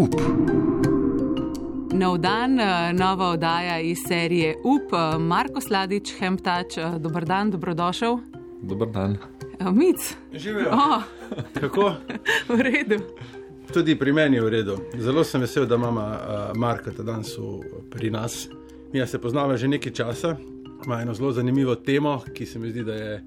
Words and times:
up. 0.00 0.14
Nov 1.92 2.18
dan, 2.18 2.60
eh, 2.60 2.92
nova 2.92 3.30
oddaja 3.30 3.80
iz 3.80 3.98
serije 4.08 4.56
UP, 4.64 4.92
eh, 4.92 5.18
Marko 5.18 5.60
Sladič, 5.60 6.12
Hemptač, 6.18 6.78
eh, 6.78 6.98
dober 6.98 7.24
dan, 7.24 7.50
dobrodošel. 7.50 8.18
Dober 8.62 8.88
dan. 8.88 9.18
Mic. 9.72 10.16
Živijo. 10.32 10.68
Oh, 10.72 11.02
Kako? 11.60 11.92
v 12.48 12.60
redu. 12.60 13.04
Tudi 13.72 13.98
pri 13.98 14.12
meni 14.12 14.36
je 14.36 14.42
v 14.42 14.48
redu. 14.48 14.76
Zelo 14.98 15.24
sem 15.24 15.40
vesel, 15.40 15.66
da 15.66 15.74
imamo 15.74 16.00
uh, 16.00 16.56
Marka 16.56 16.90
danes 16.90 17.36
v, 17.38 17.60
pri 17.90 18.10
nas. 18.10 18.48
Mi 18.92 19.06
se 19.06 19.18
poznamo 19.18 19.56
že 19.56 19.68
nekaj 19.68 19.92
časa, 19.92 20.36
ima 20.86 21.02
eno 21.02 21.14
zelo 21.14 21.32
zanimivo 21.32 21.74
temo, 21.74 22.22
ki 22.34 22.46
se 22.46 22.58
mi 22.58 22.70
zdi, 22.70 22.84
da 22.84 22.94
je. 22.94 23.24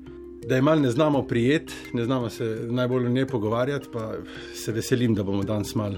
Da 0.47 0.55
je 0.55 0.61
malo 0.61 0.81
ne 0.81 0.89
znamo 0.89 1.21
prijeti, 1.23 1.73
ne 1.93 2.03
znamo 2.05 2.29
se 2.29 2.67
najbolj 2.69 3.09
ne 3.09 3.25
pogovarjati, 3.27 3.87
pa 3.93 4.13
se 4.53 4.71
veselim, 4.71 5.15
da 5.15 5.23
bomo 5.23 5.43
danes 5.43 5.75
malo 5.75 5.97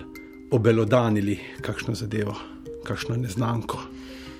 obelodanili 0.51 1.39
kakšno 1.61 1.95
zadevo, 1.95 2.35
kakšno 2.83 3.15
neznanko. 3.15 3.77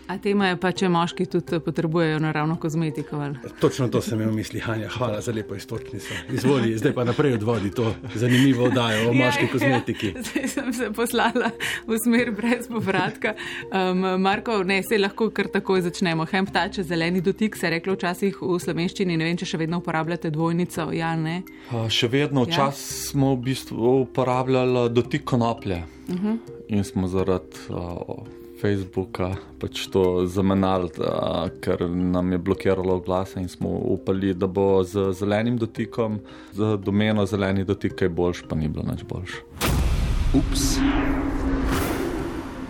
A 0.07 0.17
tema 0.21 0.51
je 0.51 0.57
pa, 0.61 0.69
če 0.69 0.85
moški 0.93 1.25
tudi 1.25 1.57
potrebujejo 1.65 2.19
naravno 2.21 2.59
kozmetiko. 2.61 3.17
Ali? 3.25 3.53
Točno 3.59 3.87
to 3.89 4.01
sem 4.05 4.19
imel 4.19 4.29
v 4.29 4.37
mislih, 4.37 4.61
Hanja, 4.63 4.89
hvala 4.93 5.21
za 5.21 5.33
lepo 5.33 5.57
istočnico. 5.57 6.13
Izvoli, 6.29 6.75
zdaj 6.77 6.93
pa 6.93 7.03
naprej 7.07 7.33
odvodi 7.39 7.71
to 7.73 7.89
zanimivo 8.13 8.67
oddajo 8.69 9.09
o 9.09 9.15
moški 9.17 9.47
kozmetiki. 9.49 10.11
Ja, 10.13 10.21
zdaj 10.29 10.47
sem 10.53 10.69
se 10.77 10.91
poslala 10.93 11.49
v 11.87 11.97
smer 12.03 12.31
brez 12.37 12.69
povratka. 12.69 13.33
Um, 13.71 14.05
Marko, 14.21 14.59
ne, 14.63 14.83
se 14.85 15.01
lahko 15.01 15.31
kar 15.33 15.49
takoj 15.57 15.81
začnemo. 15.89 16.29
Hemptače, 16.29 16.85
zeleni 16.85 17.25
dotik, 17.25 17.57
se 17.57 17.65
je 17.65 17.73
reklo 17.79 17.97
včasih 17.97 18.37
v 18.45 18.61
slovenščini, 18.61 19.17
ne 19.17 19.25
vem, 19.25 19.41
če 19.41 19.49
še 19.55 19.63
vedno 19.65 19.81
uporabljate 19.81 20.29
dvojnico. 20.29 20.91
Ja, 20.93 21.15
ne. 21.17 21.41
A, 21.73 21.87
še 21.89 22.13
vedno 22.13 22.45
včasih 22.45 22.93
ja. 22.93 23.09
smo 23.09 23.33
v 23.33 23.43
bistvu 23.49 23.99
uporabljali 24.05 24.89
dotik 24.93 25.25
konoplje 25.25 25.81
uh 25.81 26.15
-huh. 26.15 26.37
in 26.67 26.83
smo 26.83 27.07
zaradi. 27.07 27.57
Uh, 27.73 28.44
Facebooka 28.65 29.35
pač 29.61 29.83
to 29.93 30.25
zamenjali, 30.25 30.89
ker 31.61 31.85
nam 31.89 32.31
je 32.33 32.39
blokiralo 32.41 32.97
glase 33.05 33.37
in 33.37 33.49
smo 33.49 33.69
upali, 33.69 34.33
da 34.33 34.47
bo 34.49 34.81
z 34.83 35.11
zelenim 35.13 35.59
dotikom, 35.61 36.17
z 36.53 36.77
domeno 36.81 37.27
zeleni 37.29 37.65
dotik, 37.65 37.93
kaj 38.01 38.09
boljš, 38.09 38.45
pa 38.49 38.57
ni 38.57 38.71
bilo 38.71 38.87
nič 38.89 39.05
boljš. 39.05 39.37
Ups. 40.33 40.65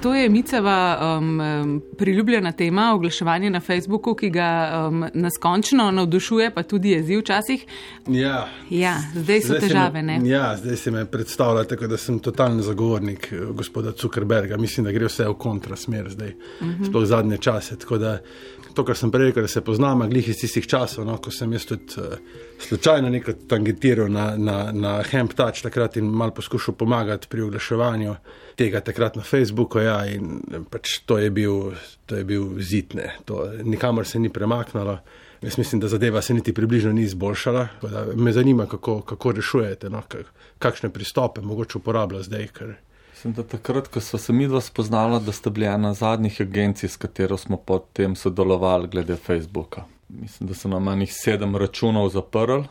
To 0.05 0.15
je 0.15 0.29
Miceva 0.29 1.17
um, 1.17 1.81
priljubljena 1.97 2.51
tema, 2.51 2.93
oglaševanje 2.95 3.49
na 3.49 3.59
Facebooku, 3.59 4.13
ki 4.15 4.29
ga 4.29 4.49
um, 4.87 5.05
naskončno 5.13 5.91
navdušuje, 5.91 6.51
pa 6.53 6.63
tudi 6.63 6.89
jezi 6.89 7.17
včasih. 7.17 7.65
Ja. 8.07 8.47
ja, 8.69 8.93
zdaj 9.15 9.41
so 9.41 9.47
zdaj 9.47 9.59
težave. 9.59 10.03
Me, 10.03 10.19
ja, 10.29 10.57
zdaj 10.57 10.77
se 10.77 10.91
me 10.91 11.05
predstavlja 11.05 11.63
tako, 11.63 11.87
da 11.87 11.97
sem 11.97 12.19
totalni 12.19 12.61
zagovornik 12.63 13.31
eh, 13.31 13.45
gospoda 13.57 13.95
Zuckerberga. 14.01 14.57
Mislim, 14.57 14.85
da 14.85 14.93
gre 14.93 15.09
vse 15.09 15.25
v 15.25 15.33
kontrasmer 15.33 16.09
zdaj, 16.09 16.35
uh 16.37 16.67
mhm. 16.67 16.83
-huh. 16.83 16.87
sploh 16.89 17.05
zadnje 17.05 17.37
čase. 17.37 17.75
To, 18.75 18.83
kar 18.85 18.97
sem 18.97 19.11
prej 19.11 19.25
rekel, 19.25 19.43
da 19.43 19.47
se 19.47 19.61
poznamo, 19.61 20.07
glih 20.07 20.29
iz 20.29 20.37
tistih 20.37 20.67
časov, 20.67 21.05
no, 21.05 21.17
ko 21.17 21.31
sem 21.31 21.53
jaz 21.53 21.65
tudi 21.65 21.83
uh, 21.97 22.03
slučajno 22.59 23.09
nekaj 23.09 23.33
tangentiral 23.47 24.11
na, 24.11 24.37
na, 24.37 24.71
na 24.71 25.01
Hemp 25.01 25.33
Touch 25.33 25.63
takrat 25.63 25.97
in 25.97 26.05
mal 26.05 26.31
poskušal 26.31 26.75
pomagati 26.75 27.27
pri 27.27 27.41
oglaševanju 27.41 28.15
tega 28.55 28.81
takrat 28.81 29.15
na 29.15 29.23
Facebooku. 29.23 29.79
Ja, 29.79 30.01
pač 30.69 30.99
to 31.05 31.17
je 31.17 31.29
bil, 31.31 31.75
to 32.05 32.19
je 32.19 32.25
bil 32.27 32.59
zitne, 32.59 33.11
to 33.25 33.45
nikamor 33.63 34.07
se 34.07 34.19
ni 34.19 34.29
premaknilo. 34.29 34.99
Jaz 35.41 35.57
mislim, 35.57 35.79
da 35.79 35.87
zadeva 35.87 36.21
se 36.21 36.33
niti 36.33 36.53
približno 36.53 36.93
ni 36.93 37.03
izboljšala. 37.03 37.67
Me 38.15 38.31
zanima, 38.33 38.65
kako, 38.65 39.01
kako 39.01 39.31
rešujete, 39.31 39.89
no, 39.89 40.01
kakšne 40.59 40.89
pristope 40.89 41.41
mogoče 41.41 41.77
uporablja 41.77 42.23
zdaj. 42.23 42.47
Ker... 42.47 42.73
Mislim, 43.11 43.33
da 43.33 43.43
takrat, 43.43 43.87
ko 43.87 44.01
smo 44.01 44.19
se 44.19 44.33
mi 44.33 44.47
dva 44.47 44.61
spoznala, 44.61 45.19
da 45.19 45.31
ste 45.31 45.49
bili 45.49 45.67
ena 45.67 45.93
zadnjih 45.93 46.41
agencij, 46.41 46.89
s 46.89 46.97
katero 46.97 47.37
smo 47.37 47.57
potem 47.57 48.15
sodelovali 48.15 48.87
glede 48.87 49.15
Facebooka. 49.15 49.83
Mislim, 50.09 50.47
da 50.47 50.53
so 50.53 50.71
nam 50.71 50.83
manjih 50.83 51.13
sedem 51.13 51.55
računov 51.55 52.09
zaprli, 52.09 52.63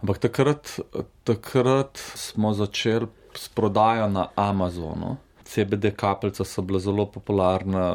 ampak 0.00 0.18
takrat, 0.18 0.78
takrat 1.24 1.98
smo 2.14 2.52
začeli 2.54 3.06
s 3.34 3.48
prodajo 3.48 4.08
na 4.08 4.28
Amazonu. 4.34 5.16
CBD 5.46 5.90
kapljice 5.96 6.44
so 6.44 6.62
bile 6.62 6.78
zelo 6.78 7.06
popularne, 7.06 7.94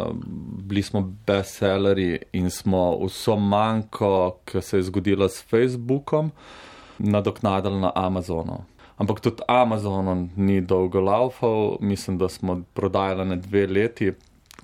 bili 0.63 0.83
smo 0.83 1.01
bestsellerji 1.27 2.19
in 2.33 2.49
smo 2.49 2.97
vso 3.05 3.35
manjko, 3.35 4.37
ki 4.45 4.61
se 4.61 4.77
je 4.77 4.83
zgodila 4.87 5.29
s 5.29 5.43
Facebookom, 5.49 6.31
nadoknadili 6.99 7.81
na 7.81 7.91
Amazonu. 7.95 8.63
Ampak 8.97 9.19
tudi 9.19 9.43
Amazon 9.47 10.29
ni 10.35 10.61
dolgo 10.61 11.01
laufal, 11.01 11.77
mislim, 11.79 12.17
da 12.17 12.29
smo 12.29 12.61
prodajali 12.73 13.25
na 13.25 13.35
dve 13.35 13.67
leti. 13.67 14.11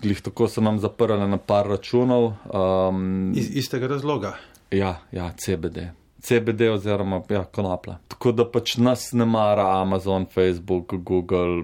Glih 0.01 0.21
tako 0.21 0.47
so 0.47 0.61
nam 0.61 0.79
zaprli 0.79 1.27
na 1.27 1.37
par 1.37 1.65
računov. 1.67 2.33
Um, 2.53 3.33
Iz 3.35 3.49
istega 3.55 3.87
razloga. 3.87 4.35
Ja, 4.71 4.99
ja, 5.11 5.31
CBD. 5.37 5.89
CBD 6.21 6.61
oziroma 6.61 7.21
ja, 7.29 7.43
konoplja. 7.43 7.97
Tako 8.07 8.31
da 8.31 8.45
pač 8.51 8.77
nas 8.77 9.11
ne 9.11 9.25
mara 9.25 9.81
Amazon, 9.81 10.25
Facebook, 10.33 10.93
Google, 10.93 11.63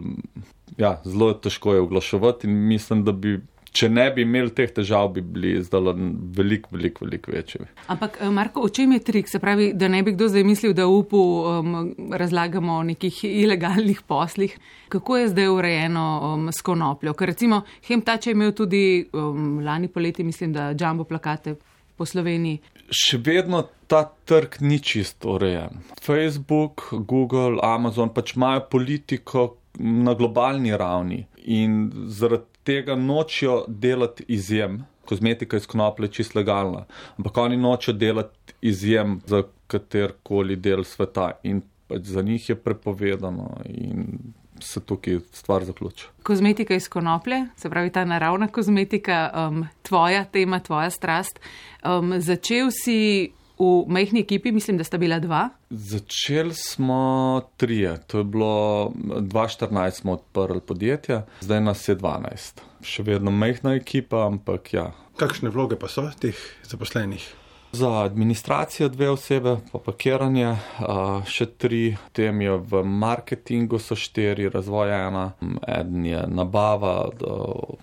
ja, 0.78 1.02
zelo 1.06 1.34
težko 1.34 1.74
je 1.74 1.82
oglaševati 1.82 2.48
in 2.48 2.68
mislim, 2.68 3.04
da 3.04 3.12
bi. 3.12 3.42
Če 3.74 3.88
ne 3.90 4.04
bi 4.14 4.22
imeli 4.22 4.52
teh 4.54 4.70
težav, 4.70 5.08
bi 5.16 5.22
bili 5.26 5.56
zdaj 5.66 5.96
veliko, 6.38 6.70
veliko, 6.76 7.08
veliko 7.08 7.32
večji. 7.34 7.64
Ampak, 7.90 8.20
eh, 8.22 8.30
Marko, 8.30 8.62
v 8.68 8.70
čem 8.70 8.92
je 8.94 9.00
trik? 9.02 9.32
Se 9.32 9.40
pravi, 9.42 9.72
da 9.74 9.88
ne 9.90 10.04
bi 10.06 10.14
kdo 10.14 10.28
zdaj 10.30 10.46
mislil, 10.46 10.76
da 10.78 10.86
upu 10.86 11.18
um, 11.18 11.90
razlagamo 12.14 12.76
o 12.76 12.84
nekih 12.86 13.24
ilegalnih 13.24 14.04
poslih. 14.06 14.54
Kako 14.94 15.18
je 15.18 15.32
zdaj 15.34 15.50
urejeno 15.56 16.06
um, 16.22 16.52
s 16.54 16.62
konopljo? 16.62 17.16
Ker 17.18 17.34
recimo 17.34 17.64
Hemtač 17.88 18.28
je 18.30 18.38
imel 18.38 18.54
tudi 18.54 19.08
um, 19.10 19.58
lani 19.66 19.90
poleti, 19.90 20.24
mislim, 20.24 20.54
da 20.54 20.70
jumbo 20.78 21.10
plakate 21.10 21.56
po 21.98 22.06
Sloveniji. 22.06 22.62
Še 22.94 23.18
vedno 23.26 23.64
ta 23.90 24.04
trg 24.26 24.60
ni 24.62 24.80
čisto 24.80 25.36
urejen. 25.38 25.82
Facebook, 26.02 26.90
Google, 27.10 27.58
Amazon 27.66 28.14
pač 28.14 28.36
imajo 28.38 28.68
politiko, 28.70 29.48
na 29.80 30.14
globalni 30.14 30.78
ravni 30.78 31.26
in 31.38 31.92
zaradi 32.08 32.44
tega 32.64 32.96
nočijo 32.96 33.66
delati 33.68 34.24
izjem. 34.28 34.86
Kozmetika 35.06 35.58
iz 35.58 35.66
konoplje 35.68 36.06
je 36.06 36.12
čisto 36.12 36.40
legalna, 36.40 36.86
ampak 37.18 37.38
oni 37.38 37.58
nočijo 37.58 37.94
delati 37.94 38.54
izjem 38.62 39.22
za 39.26 39.44
katerkoli 39.68 40.56
del 40.56 40.84
sveta 40.84 41.32
in 41.44 41.62
pač 41.88 42.02
za 42.02 42.22
njih 42.22 42.50
je 42.50 42.56
prepovedano 42.56 43.50
in 43.66 44.06
se 44.60 44.80
tukaj 44.80 45.20
stvar 45.32 45.66
zaključi. 45.66 46.08
Kozmetika 46.24 46.76
iz 46.76 46.90
konoplje, 46.90 47.46
se 47.56 47.70
pravi 47.70 47.90
ta 47.90 48.06
naravna 48.06 48.48
kozmetika, 48.48 49.48
um, 49.50 49.66
tvoja 49.82 50.26
tema, 50.26 50.60
tvoja 50.60 50.90
strast. 50.90 51.40
Um, 51.84 52.14
začel 52.20 52.70
si 52.72 53.32
v 53.60 53.86
majhni 53.88 54.24
ekipi, 54.24 54.52
mislim, 54.52 54.78
da 54.78 54.84
sta 54.84 54.98
bila 54.98 55.20
dva. 55.20 55.50
Začeli 55.70 56.54
smo 56.54 57.42
trije, 57.58 57.98
to 58.08 58.18
je 58.18 58.24
bilo 58.24 58.92
2014, 58.96 59.92
smo 59.92 60.12
odprli 60.12 60.62
podjetje, 60.62 61.22
zdaj 61.42 61.62
nas 61.62 61.88
je 61.88 61.98
12. 61.98 62.64
Še 62.84 63.04
vedno 63.04 63.32
majhna 63.32 63.76
ekipa, 63.76 64.26
ampak 64.28 64.74
ja. 64.74 64.92
Kakšne 65.18 65.54
vloge 65.54 65.78
pa 65.80 65.88
so 65.88 66.10
teh 66.20 66.38
zaposlenih? 66.68 67.24
Za 67.74 67.90
administracijo 68.04 68.90
dve 68.94 69.08
osebe, 69.10 69.56
pa 69.72 69.80
pakiranje, 69.82 70.52
še 71.26 71.48
tri, 71.58 71.96
tem 72.14 72.42
je 72.42 72.58
v 72.70 72.84
marketingu, 72.86 73.80
so 73.82 73.98
štiri, 73.98 74.46
razvoj 74.54 74.94
ena, 74.94 75.24
en 75.66 76.06
je 76.06 76.22
nabava, 76.30 77.10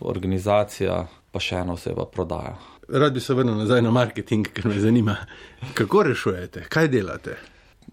organizacija, 0.00 1.02
pa 1.30 1.42
še 1.42 1.64
ena 1.64 1.74
oseba 1.74 2.06
prodaja 2.06 2.54
rad 2.92 3.14
bi 3.14 3.20
se 3.20 3.34
vrnil 3.34 3.56
nazaj 3.56 3.82
na 3.82 3.90
marketing, 3.90 4.48
ker 4.52 4.68
me 4.68 4.78
zanima, 4.80 5.16
kako 5.74 6.02
rešujete, 6.02 6.64
kaj 6.68 6.88
delate. 6.88 7.36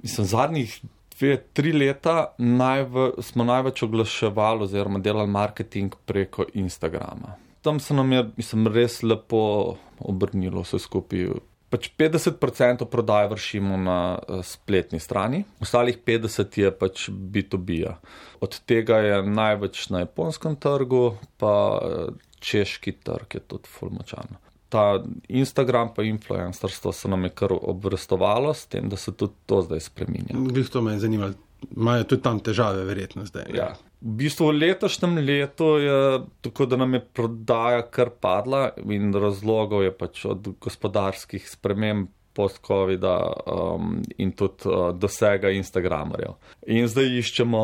Mislim, 0.03 0.27
zadnjih 0.27 0.79
dve, 1.19 1.37
tri 1.53 1.73
leta 1.73 2.33
najv, 2.37 2.97
smo 3.21 3.43
največ 3.43 3.83
oglaševali 3.83 4.63
oziroma 4.63 4.99
delali 4.99 5.29
marketing 5.29 5.95
preko 6.05 6.45
Instagrama. 6.53 7.35
Tam 7.61 7.79
se 7.79 7.93
nam 7.93 8.11
je 8.11 8.29
mislim, 8.37 8.67
res 8.67 9.03
lepo 9.03 9.75
obrnilo 9.99 10.61
vse 10.61 10.79
skupaj. 10.79 11.27
Pač 11.69 11.89
50% 11.99 12.85
prodaje 12.87 13.27
vršimo 13.27 13.77
na 13.77 13.97
uh, 14.15 14.39
spletni 14.45 14.99
strani, 15.03 15.43
ostalih 15.59 15.97
50% 16.05 16.59
je 16.61 16.71
pač 16.71 17.09
B2B. 17.09 17.81
-ja. 17.83 17.95
Od 18.39 18.59
tega 18.65 18.97
je 18.97 19.23
največ 19.23 19.89
na 19.89 19.99
japonskem 19.99 20.55
trgu, 20.55 21.17
pa 21.37 21.79
uh, 21.81 22.13
češki 22.39 22.91
trg 22.91 23.33
je 23.33 23.39
tudi 23.39 23.67
fulmočan 23.67 24.46
ta 24.69 25.03
Instagram 25.27 25.93
pa 25.95 26.03
influencerstvo 26.03 26.91
se 26.91 27.09
nam 27.09 27.23
je 27.23 27.29
kar 27.29 27.53
obvrstovalo 27.53 28.53
s 28.53 28.65
tem, 28.65 28.89
da 28.89 28.97
se 28.97 29.11
tudi 29.11 29.33
to 29.45 29.61
zdaj 29.61 29.79
spremenja. 29.79 30.33
Glej, 30.33 30.69
to 30.71 30.81
me 30.81 30.97
je 30.97 30.99
zanimalo. 30.99 31.33
Imajo 31.75 32.03
tudi 32.03 32.21
tam 32.21 32.39
težave, 32.39 32.83
verjetno 32.85 33.25
zdaj. 33.25 33.47
Ja. 33.55 33.71
V 34.01 34.13
bistvu 34.19 34.51
v 34.51 34.59
letošnjem 34.59 35.17
letu 35.25 35.71
je 35.81 36.19
tako, 36.45 36.67
da 36.69 36.77
nam 36.77 36.93
je 36.93 37.01
prodaja 37.01 37.81
kar 37.81 38.11
padla 38.13 38.69
in 38.85 39.09
razlogov 39.13 39.81
je 39.83 39.93
pač 39.97 40.25
od 40.29 40.51
gospodarskih 40.61 41.49
sprememb 41.49 42.11
post-COVID-a 42.37 43.15
um, 43.49 43.97
in 44.21 44.31
tudi 44.37 44.69
uh, 44.69 44.91
dosega 44.93 45.49
Instagramerjev. 45.57 46.35
In 46.69 46.85
zdaj 46.85 47.09
iščemo 47.23 47.61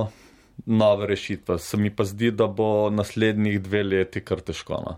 nove 0.66 1.08
rešitve. 1.08 1.60
Se 1.60 1.78
mi 1.78 1.92
pa 1.94 2.08
zdi, 2.10 2.32
da 2.32 2.48
bo 2.48 2.90
naslednjih 2.90 3.62
dve 3.62 3.84
leti 3.84 4.24
kar 4.26 4.42
težko. 4.42 4.82
No. 4.82 4.98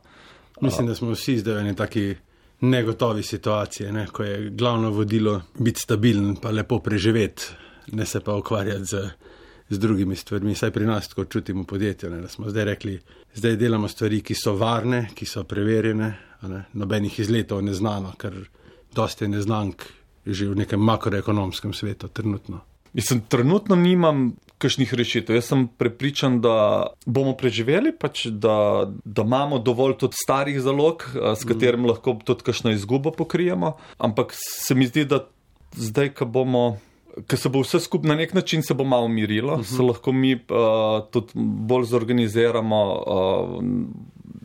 Mislim, 0.61 0.87
da 0.87 0.95
smo 0.95 1.11
vsi 1.11 1.37
zdaj 1.39 1.55
v 1.55 1.59
eni 1.59 1.75
taki 1.75 2.15
negotovi 2.61 3.23
situaciji, 3.23 3.91
ne? 3.91 4.07
ko 4.07 4.23
je 4.23 4.49
glavno 4.49 4.89
vodilo 4.89 5.41
biti 5.59 5.81
stabilen, 5.81 6.35
pa 6.41 6.51
lepo 6.51 6.79
preživeti, 6.79 7.43
ne 7.91 8.05
se 8.05 8.19
pa 8.19 8.35
ukvarjati 8.35 8.85
z, 8.85 9.09
z 9.69 9.79
drugimi 9.79 10.15
stvarmi. 10.15 10.55
Saj 10.55 10.71
pri 10.71 10.85
nas 10.85 11.09
tako 11.09 11.25
čutimo 11.25 11.63
podjetje, 11.63 12.09
ne? 12.09 12.21
da 12.21 12.27
smo 12.27 12.49
zdaj 12.49 12.65
rekli, 12.65 12.99
zdaj 13.33 13.55
delamo 13.55 13.87
stvari, 13.87 14.21
ki 14.21 14.35
so 14.35 14.55
varne, 14.55 15.09
ki 15.15 15.25
so 15.25 15.43
preverjene, 15.43 16.13
nobenih 16.73 17.19
izletov 17.19 17.63
ne 17.63 17.73
znano, 17.73 18.13
ker 18.17 18.33
dosti 18.95 19.23
je 19.23 19.29
neznank 19.29 19.85
že 20.25 20.49
v 20.49 20.55
nekem 20.57 20.81
makroekonomskem 20.81 21.73
svetu 21.73 22.07
trenutno. 22.07 22.61
Mislim, 22.95 23.21
trenutno 23.27 23.75
nimam 23.75 24.35
kakšnih 24.57 24.93
rešitev. 24.93 25.35
Jaz 25.35 25.49
sem 25.51 25.67
prepričan, 25.67 26.39
da 26.41 26.87
bomo 27.05 27.33
preživeli, 27.35 27.91
pač, 27.99 28.25
da, 28.31 28.87
da 29.03 29.25
imamo 29.27 29.59
dovolj 29.59 29.97
tudi 29.99 30.15
starih 30.23 30.61
zalog, 30.63 31.03
s 31.11 31.43
mhm. 31.43 31.51
katerim 31.51 31.83
mm. 31.83 31.91
lahko 31.91 32.17
tudi 32.23 32.47
kakšno 32.47 32.71
izgubo 32.71 33.11
pokrijemo. 33.11 33.75
Ampak 33.97 34.31
se 34.39 34.75
mi 34.75 34.87
zdi, 34.87 35.05
da 35.05 35.25
zdaj, 35.75 36.13
ko 36.15 36.25
bomo. 36.25 36.65
Ker 37.31 37.39
se 37.39 37.47
bo 37.47 37.61
vse 37.63 37.79
skupaj 37.79 38.09
na 38.11 38.15
nek 38.19 38.33
način 38.35 38.63
se 38.63 38.75
bo 38.75 38.83
malo 38.83 39.05
umirilo, 39.07 39.53
uh 39.53 39.59
mhm. 39.59 39.67
-huh. 39.67 39.75
se 39.75 39.83
lahko 39.83 40.11
mi 40.11 40.33
uh, 40.35 41.03
tudi 41.11 41.31
bolj 41.35 41.83
zorganiziramo, 41.91 42.81
uh, 43.07 43.63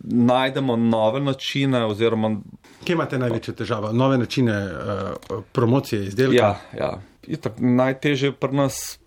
najdemo 0.05 0.77
nove 0.77 1.21
načine. 1.21 1.85
Oziroma... 1.85 2.41
Kje 2.85 2.97
imate 2.97 3.19
največje 3.19 3.55
težave? 3.55 3.93
Nove 3.93 4.19
načine 4.19 4.57
uh, 4.65 5.43
promocije 5.53 6.09
izdelkov? 6.09 6.37
Ja, 6.37 6.57
ja. 6.79 6.93
najtežje 7.59 8.33
je 8.33 8.37
pri 8.37 8.57
nas 8.57 8.99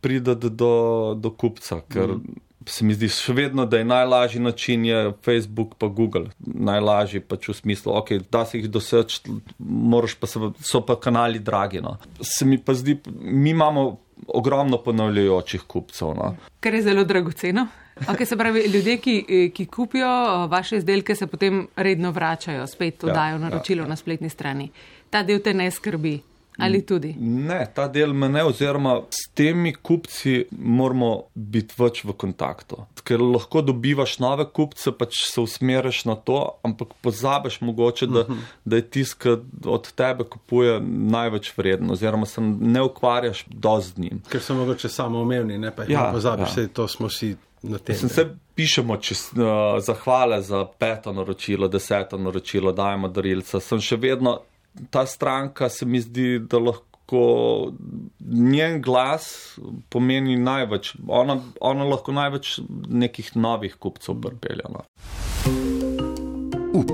prideti 0.00 0.50
do, 0.50 1.14
do 1.16 1.30
kupca, 1.30 1.80
ker 1.88 2.16
mm. 2.16 2.40
se 2.66 2.84
mi 2.84 2.94
zdi 2.94 3.08
še 3.12 3.34
vedno, 3.36 3.66
da 3.66 3.78
je 3.78 3.86
najlažji 3.86 4.42
način 4.42 4.84
je 4.84 5.12
Facebook 5.24 5.76
pa 5.78 5.86
Google. 5.86 6.32
Najlažji 6.40 7.22
pač 7.22 7.48
v 7.52 7.56
smislu, 7.60 7.94
ok, 8.00 8.12
da 8.32 8.44
se 8.44 8.58
jih 8.58 8.70
doseči, 8.70 9.36
moraš 9.58 10.16
pa 10.20 10.30
se, 10.30 10.42
so 10.66 10.82
pa 10.86 10.98
kanali 11.00 11.38
dragi. 11.38 11.82
No. 11.84 11.96
Se 12.20 12.44
mi 12.44 12.58
pa 12.58 12.74
zdi, 12.74 12.98
mi 13.20 13.54
imamo 13.54 13.86
ogromno 14.26 14.82
ponavljajočih 14.82 15.62
kupcev. 15.70 16.14
No. 16.18 16.34
Kar 16.60 16.74
je 16.74 16.82
zelo 16.82 17.04
dragoceno. 17.04 17.66
Okay, 18.08 18.24
se 18.24 18.36
pravi, 18.36 18.60
ljudje, 18.72 18.96
ki, 18.96 19.50
ki 19.54 19.66
kupijo 19.66 20.46
vaše 20.46 20.76
izdelke, 20.76 21.14
se 21.14 21.26
potem 21.26 21.66
redno 21.76 22.10
vračajo, 22.10 22.66
spet 22.66 23.04
oddajo 23.04 23.36
ja, 23.36 23.38
naročilo 23.38 23.82
ja, 23.82 23.84
ja. 23.84 23.88
na 23.88 23.96
spletni 23.96 24.28
strani. 24.28 24.70
Ta 25.10 25.22
del 25.22 25.42
te 25.42 25.54
ne 25.54 25.70
skrbi. 25.70 26.20
Ali 26.60 26.82
tudi? 26.86 27.14
Ne, 27.20 27.66
ta 27.74 27.86
del 27.88 28.12
me 28.12 28.28
ne, 28.28 28.42
oziroma 28.44 28.98
s 29.10 29.30
temi 29.34 29.72
kupci 29.72 30.44
moramo 30.50 31.10
biti 31.34 31.76
več 31.78 32.02
v 32.04 32.14
kontaktu. 32.20 32.82
Ker 33.06 33.22
lahko 33.22 33.62
dobivaš 33.64 34.18
nove 34.20 34.44
kupce, 34.52 34.92
pač 34.92 35.22
se 35.30 35.40
usmeriš 35.40 36.02
na 36.10 36.18
to, 36.20 36.40
ampak 36.66 36.92
pozabiš 37.04 37.60
mogoče, 37.64 38.06
da, 38.06 38.20
uh 38.20 38.28
mhm. 38.28 38.38
-huh. 38.38 38.58
da 38.64 38.76
je 38.76 38.88
tisk, 38.90 39.22
ki 39.22 39.36
od 39.64 39.92
tebe 39.92 40.24
kupuje 40.24 40.80
največ 41.16 41.52
vredno, 41.56 41.92
oziroma 41.92 42.26
se 42.26 42.40
ne 42.40 42.82
ukvarjaš 42.82 43.44
dosti 43.48 43.90
z 43.90 43.98
njim. 43.98 44.22
Ker 44.28 44.42
so 44.42 44.54
mogoče 44.54 44.88
samo 44.88 45.20
umevni, 45.20 45.58
ne 45.58 45.70
pa 45.70 45.82
jih 45.82 45.90
ja, 45.90 46.10
pozabiš, 46.12 46.56
ja. 46.56 46.68
to 46.68 46.88
smo 46.88 47.08
si. 47.62 48.08
Se 48.08 48.26
pišemo 48.54 48.96
čez, 48.96 49.30
uh, 49.36 49.80
zahvale 49.80 50.42
za 50.42 50.64
peto 50.78 51.12
naročilo, 51.12 51.68
deseto 51.68 52.18
naročilo, 52.18 52.72
dajemo 52.72 53.08
darilca. 53.08 53.60
Sem 53.60 53.80
še 53.80 53.96
vedno 53.96 54.38
ta 54.90 55.06
stranka 55.06 55.68
se 55.68 55.86
mi 55.86 56.00
zdi, 56.00 56.38
da 56.38 56.58
lahko 56.58 57.72
njen 58.20 58.82
glas 58.82 59.58
pomeni 59.88 60.36
največ. 60.36 60.94
Ona, 61.08 61.40
ona 61.60 61.84
lahko 61.84 62.12
največ 62.12 62.60
nekih 62.88 63.36
novih 63.36 63.76
kupcev 63.76 64.14
brpeljala. 64.14 64.84
Up. 66.74 66.90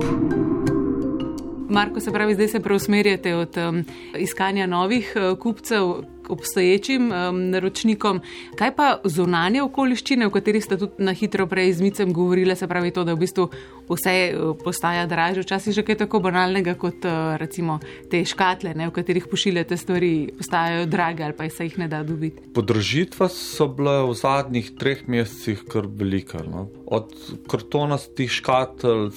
Marko, 1.69 1.99
se 1.99 2.11
pravi, 2.11 2.33
zdaj 2.33 2.47
se 2.47 2.59
preusmerjate 2.59 3.35
od 3.35 3.57
um, 3.57 3.83
iskanja 4.17 4.65
novih 4.67 5.13
uh, 5.15 5.39
kupcev 5.39 5.93
obstoječim 6.29 7.11
um, 7.11 7.41
naročnikom. 7.49 8.21
Kaj 8.55 8.75
pa 8.75 8.87
zunanje 9.03 9.61
okoliščine, 9.63 10.27
o 10.27 10.33
katerih 10.33 10.63
ste 10.63 10.77
tudi 10.77 11.03
na 11.03 11.13
hitro 11.13 11.47
prej 11.47 11.73
z 11.73 11.81
Micem 11.81 12.13
govorili, 12.13 12.55
se 12.55 12.67
pravi 12.67 12.91
to, 12.91 13.03
da 13.03 13.13
v 13.13 13.23
bistvu 13.25 13.49
vse 13.89 14.15
uh, 14.31 14.55
postaja 14.63 15.05
dražje, 15.07 15.43
včasih 15.43 15.73
že 15.73 15.85
kaj 15.87 16.01
tako 16.03 16.19
banalnega 16.19 16.75
kot 16.79 17.05
uh, 17.05 17.35
recimo 17.37 17.79
te 18.11 18.23
škatle, 18.25 18.73
ne, 18.75 18.87
v 18.87 18.95
katerih 18.95 19.27
pošiljate 19.31 19.77
stvari, 19.77 20.13
postajajo 20.37 20.85
drage 20.85 21.23
ali 21.23 21.37
pa 21.37 21.49
se 21.49 21.69
jih 21.69 21.77
ne 21.77 21.87
da 21.87 22.03
dobiti. 22.03 22.51
Podražitve 22.53 23.29
so 23.29 23.67
bile 23.67 24.01
v 24.07 24.17
zadnjih 24.17 24.73
treh 24.79 25.07
mesecih 25.07 25.63
kar 25.71 25.87
velike. 25.87 26.43
No? 26.47 26.67
Od 26.87 27.09
kartonastih 27.51 28.31
škatelj, 28.31 29.09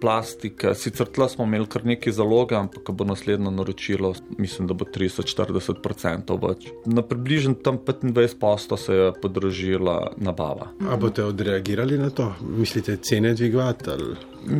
plastike, 0.00 0.72
sicer 0.74 1.06
tle 1.14 1.28
smo 1.30 1.44
imeli 1.46 1.68
kar 1.70 1.84
nekaj 1.86 2.12
zaloge, 2.16 2.56
ampak 2.58 2.90
bo 2.90 3.06
naslednjo 3.06 3.52
naročilo, 3.54 4.14
mislim, 4.38 4.66
da 4.66 4.74
bo 4.74 4.84
30-40% 4.84 6.38
več. 6.48 6.66
Na 6.90 7.06
približno 7.06 7.54
tam 7.54 7.78
25 7.78 8.38
posto 8.40 8.76
se 8.76 8.98
je 8.98 9.12
podražila 9.22 10.12
nabava. 10.16 10.72
A 10.90 10.98
boste 10.98 11.24
odreagirali 11.24 11.98
na 11.98 12.10
to? 12.10 12.32
Mislite, 12.42 12.96
cene 12.96 13.34
dvigovati 13.34 13.90
ali 13.90 14.16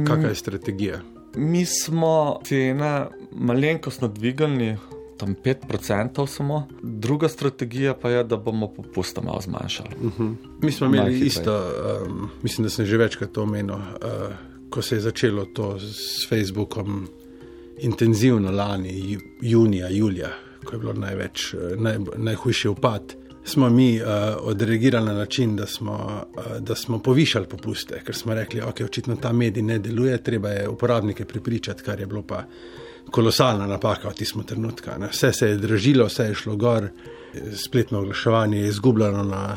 kakšna 0.06 0.28
je 0.28 0.34
strategija? 0.34 1.00
Mi 1.36 1.66
smo 1.66 2.40
cene 2.46 3.06
malenkostno 3.32 4.08
dvigali. 4.08 4.76
Tam 5.16 5.34
5% 5.44 6.26
samo, 6.26 6.68
druga 6.82 7.28
strategija 7.28 7.94
pa 7.94 8.10
je, 8.10 8.24
da 8.24 8.36
bomo 8.36 8.68
popuste 8.68 9.20
malo 9.20 9.40
zmanjšali. 9.40 9.88
Uh 9.96 10.04
mhm. 10.04 10.22
-huh. 10.22 10.36
Mi 10.62 10.72
smo 10.72 10.86
imeli 10.86 11.18
isto, 11.18 11.70
um, 12.06 12.30
mislim, 12.42 12.64
da 12.64 12.70
sem 12.70 12.86
že 12.86 12.96
večkrat 12.96 13.32
to 13.32 13.42
omenil, 13.42 13.74
uh, 13.74 13.82
ko 14.70 14.82
se 14.82 14.96
je 14.96 15.00
začelo 15.00 15.44
to 15.44 15.78
s 15.80 16.28
Facebookom 16.28 17.08
intenzivno 17.78 18.50
lani, 18.50 19.18
junija, 19.40 19.88
julija, 19.88 20.30
ko 20.64 20.74
je 20.74 20.78
bilo 20.78 20.92
največ, 20.92 21.54
eh, 21.54 21.76
naj, 21.76 21.98
najhujši 22.16 22.68
upad, 22.68 23.14
smo 23.44 23.70
mi 23.70 24.00
uh, 24.00 24.06
odreagirali 24.40 25.06
na 25.06 25.12
način, 25.12 25.56
da 25.56 25.66
smo, 25.66 26.24
uh, 26.36 26.58
da 26.60 26.74
smo 26.74 26.98
povišali 26.98 27.46
popuste, 27.46 28.00
ker 28.04 28.16
smo 28.16 28.34
rekli, 28.34 28.60
da 28.60 28.66
okay, 28.66 28.84
očitno 28.84 29.16
ta 29.16 29.32
medij 29.32 29.62
ne 29.62 29.78
deluje, 29.78 30.22
treba 30.22 30.48
je 30.48 30.68
uporabnike 30.68 31.24
pripričati, 31.24 31.82
kar 31.82 32.00
je 32.00 32.06
bilo 32.06 32.22
pa 32.22 32.44
kolosalna 33.10 33.66
napaka 33.66 34.08
v 34.08 34.14
tistem 34.14 34.44
trenutku. 34.44 34.90
Vse 35.10 35.32
se 35.32 35.48
je 35.48 35.56
dražilo, 35.56 36.06
vse 36.06 36.24
je 36.30 36.34
šlo 36.34 36.56
gor, 36.56 36.88
spletno 37.54 38.00
oglaševanje 38.00 38.58
je 38.58 38.68
izgubljeno 38.68 39.22
na, 39.22 39.56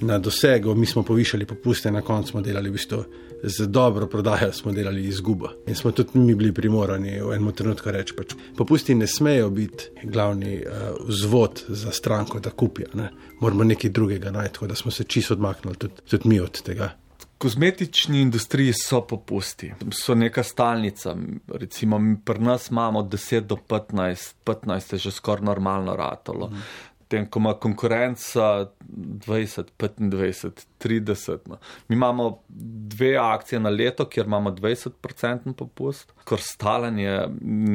na 0.00 0.18
dosegu, 0.18 0.74
mi 0.74 0.86
smo 0.86 1.02
povišali 1.02 1.46
popuste, 1.46 1.90
na 1.90 2.02
koncu 2.02 2.30
smo 2.30 2.40
delali 2.40 2.70
v 2.70 2.72
bistvu 2.72 3.04
z 3.42 3.66
dobro 3.66 4.06
prodajo 4.06 4.52
smo 4.52 4.72
delali 4.72 5.04
izgubo. 5.04 5.48
In 5.66 5.74
smo 5.74 5.90
tudi 5.90 6.18
mi 6.18 6.34
bili 6.34 6.52
primorani 6.52 7.20
v 7.20 7.32
enem 7.34 7.52
trenutku 7.52 7.90
reči, 7.90 8.14
pač, 8.16 8.34
popusti 8.56 8.94
ne 8.94 9.06
smejo 9.06 9.50
biti 9.50 9.90
glavni 10.02 10.56
uh, 10.56 10.96
vzvod 11.08 11.64
za 11.68 11.90
stranko, 11.90 12.40
da 12.40 12.50
kupijo. 12.50 12.88
Ne? 12.94 13.10
Moramo 13.40 13.64
nekaj 13.64 13.90
drugega 13.90 14.30
najti, 14.30 14.66
da 14.66 14.74
smo 14.74 14.90
se 14.90 15.04
čisto 15.04 15.34
odmaknili 15.34 15.76
tudi, 15.76 15.94
tudi 16.10 16.28
mi 16.28 16.40
od 16.40 16.62
tega. 16.62 16.90
Kozmetični 17.38 18.20
industriji 18.20 18.72
so 18.72 19.02
popusti, 19.06 19.72
so 19.92 20.14
neka 20.14 20.42
stalnica. 20.42 21.16
Recimo, 21.48 22.00
pri 22.24 22.40
nas 22.40 22.70
imamo 22.70 23.02
10 23.02 23.40
do 23.40 23.56
15, 23.56 24.34
15 24.44 24.92
je 24.92 24.98
že 24.98 25.10
skoraj 25.10 25.44
normalno 25.44 25.96
ratalo. 25.96 26.48
Mm 26.48 26.62
tem, 27.08 27.26
ko 27.30 27.38
ima 27.38 27.54
konkurenca 27.54 28.66
20, 28.88 29.62
25, 29.78 30.66
30. 30.78 31.38
No. 31.46 31.58
Mi 31.88 31.96
imamo 31.96 32.42
dve 32.48 33.16
akcije 33.16 33.60
na 33.60 33.70
leto, 33.70 34.04
kjer 34.04 34.26
imamo 34.26 34.50
20% 34.50 35.52
popust, 35.52 36.12
kar 36.24 36.38
stalen 36.40 36.98
je, 36.98 37.28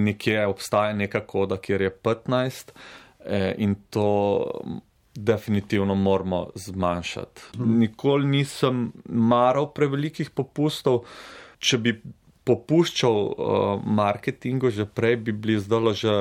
nekje 0.06 0.48
obstaja 0.48 0.94
neka 0.94 1.26
koda, 1.26 1.58
kjer 1.58 1.82
je 1.82 1.98
15 2.04 2.72
eh, 3.26 3.56
in 3.58 3.76
to 3.90 4.46
definitivno 5.24 5.96
moramo 5.96 6.48
zmanjšati. 6.56 7.42
Hmm. 7.58 7.78
Nikoli 7.80 8.28
nisem 8.28 8.90
maral 9.06 9.72
prevelikih 9.74 10.34
popustov. 10.36 11.06
Če 11.62 11.78
bi 11.78 11.94
popuščal 12.42 13.16
uh, 13.16 13.82
marketingu, 13.86 14.72
že 14.74 14.88
prej 14.90 15.20
bi 15.28 15.34
bili 15.34 15.60
zdaj 15.62 15.94
že 15.94 16.14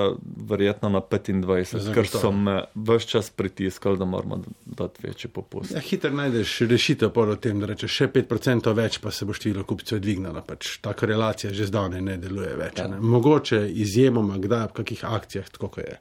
verjetno 0.51 0.91
na 0.93 1.01
25, 1.01 1.95
ker 1.97 2.09
so 2.09 2.33
me 2.33 2.57
vse 2.75 3.09
čas 3.09 3.31
pritiskali, 3.33 3.97
da 3.99 4.05
moramo 4.05 4.43
dati 4.67 5.07
večji 5.07 5.31
popust. 5.33 5.73
Ja, 5.73 5.81
Hitro 5.81 6.13
najdeš 6.13 6.59
rešitev 6.69 7.13
po 7.17 7.25
tem, 7.41 7.61
da 7.61 7.71
rečeš 7.73 7.97
še 8.03 8.11
5% 8.13 8.75
več, 8.77 9.01
pa 9.01 9.11
se 9.11 9.25
bo 9.25 9.37
število 9.37 9.65
kupcev 9.65 10.03
dvignilo. 10.05 10.45
Pač 10.45 10.77
ta 10.85 10.93
korelacija 10.93 11.55
že 11.57 11.71
zdavne 11.73 12.03
ne 12.05 12.19
deluje 12.21 12.53
več. 12.57 12.83
Ja. 12.85 12.89
Ne? 12.93 13.01
Mogoče 13.01 13.65
izjemoma, 13.73 14.37
kdaj 14.43 14.69
v 14.69 14.77
kakih 14.83 15.05
akcijah, 15.09 15.49
tako 15.57 15.73
je. 15.81 15.97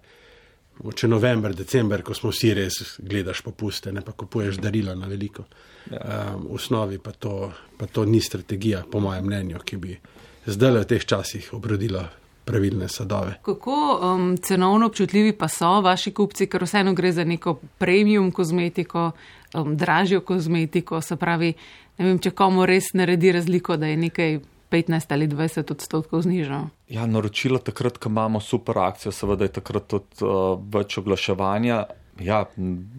Če 0.80 1.08
november, 1.12 1.52
december, 1.56 2.02
ko 2.08 2.16
smo 2.16 2.32
vsi 2.32 2.54
res 2.56 2.78
gledaš 3.04 3.42
popuste, 3.44 3.92
ne 3.92 4.02
pa 4.06 4.14
kupuješ 4.16 4.62
darila 4.64 4.96
na 4.96 5.10
veliko. 5.12 5.44
Ja. 5.92 6.00
Um, 6.36 6.46
v 6.48 6.56
osnovi 6.56 7.00
pa 7.04 7.12
to, 7.12 7.52
pa 7.78 7.88
to 7.88 8.06
ni 8.06 8.22
strategija, 8.22 8.86
po 8.92 9.02
mojem 9.04 9.26
mnenju, 9.28 9.60
ki 9.66 9.78
bi 9.78 9.98
zdaj 10.48 10.80
v 10.80 10.88
teh 10.88 11.06
časih 11.06 11.52
obrodila 11.58 12.06
pravilne 12.50 12.88
sadove. 12.90 13.36
Kako 13.46 13.76
um, 14.02 14.38
cenovno 14.38 14.88
občutljivi 14.88 15.34
pa 15.38 15.48
so 15.48 15.82
vaši 15.82 16.14
kupci, 16.16 16.48
ker 16.48 16.64
vseeno 16.64 16.94
gre 16.98 17.12
za 17.12 17.24
neko 17.24 17.60
premium 17.78 18.32
kozmetiko, 18.32 19.12
um, 19.54 19.76
dražjo 19.78 20.22
kozmetiko, 20.22 21.02
se 21.02 21.16
pravi, 21.16 21.54
ne 21.98 22.06
vem, 22.06 22.20
če 22.20 22.32
komu 22.32 22.66
res 22.66 22.94
naredi 22.94 23.36
razliko, 23.36 23.78
da 23.78 23.92
je 23.92 23.98
nekaj 23.98 24.40
15 24.72 25.14
ali 25.14 25.28
20 25.28 25.72
odstotkov 25.72 26.22
znižal. 26.22 26.70
Ja, 26.90 27.06
naročilo 27.06 27.60
takrat, 27.60 27.98
ko 27.98 28.10
imamo 28.10 28.40
super 28.40 28.78
akcijo, 28.78 29.12
seveda 29.12 29.48
je 29.48 29.56
takrat 29.60 29.88
tudi 29.90 30.26
uh, 30.26 30.60
več 30.74 30.98
oglaševanja. 31.02 31.84
Ja, 32.20 32.44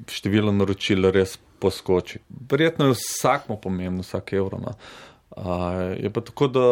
število 0.09 0.53
naročil 0.53 1.11
res 1.13 1.37
poskoči. 1.61 2.23
Verjetno 2.51 2.89
je 2.89 2.97
vsakmo 2.97 3.59
pomembno, 3.61 4.03
vsak 4.03 4.33
evro. 4.33 4.59
No. 4.63 4.73
Uh, 5.37 5.95
je 6.01 6.11
pa 6.11 6.25
tako, 6.25 6.49
da 6.49 6.65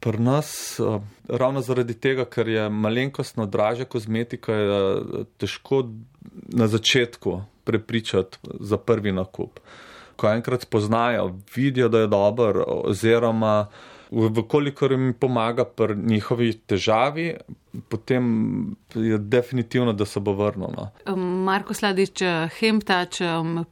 pri 0.00 0.22
nas, 0.22 0.52
uh, 0.80 1.00
ravno 1.28 1.60
zaradi 1.66 1.96
tega, 1.98 2.24
ker 2.24 2.48
je 2.48 2.68
malenkostno 2.70 3.46
dražja 3.46 3.84
kozmetika, 3.90 4.54
je 4.54 4.70
uh, 4.70 5.26
težko 5.36 5.82
na 6.54 6.68
začetku 6.70 7.40
prepričati 7.66 8.38
za 8.60 8.78
prvi 8.78 9.12
nakup. 9.12 9.60
Ko 10.16 10.30
enkrat 10.30 10.62
spoznajo, 10.62 11.34
vidijo, 11.56 11.88
da 11.88 12.04
je 12.04 12.06
dober, 12.06 12.62
oziroma 12.66 13.66
Vkolikor 14.10 14.92
jim 14.92 15.14
pomaga 15.20 15.64
pri 15.64 15.96
njihovi 15.96 16.52
težavi, 16.52 17.34
potem 17.88 18.26
je 18.94 19.18
definitivno, 19.18 19.92
da 19.92 20.04
se 20.04 20.20
bo 20.20 20.32
vrnilo. 20.32 20.90
No. 21.06 21.16
Marko 21.16 21.74
Sladič, 21.74 22.22
Hemtač, 22.58 23.20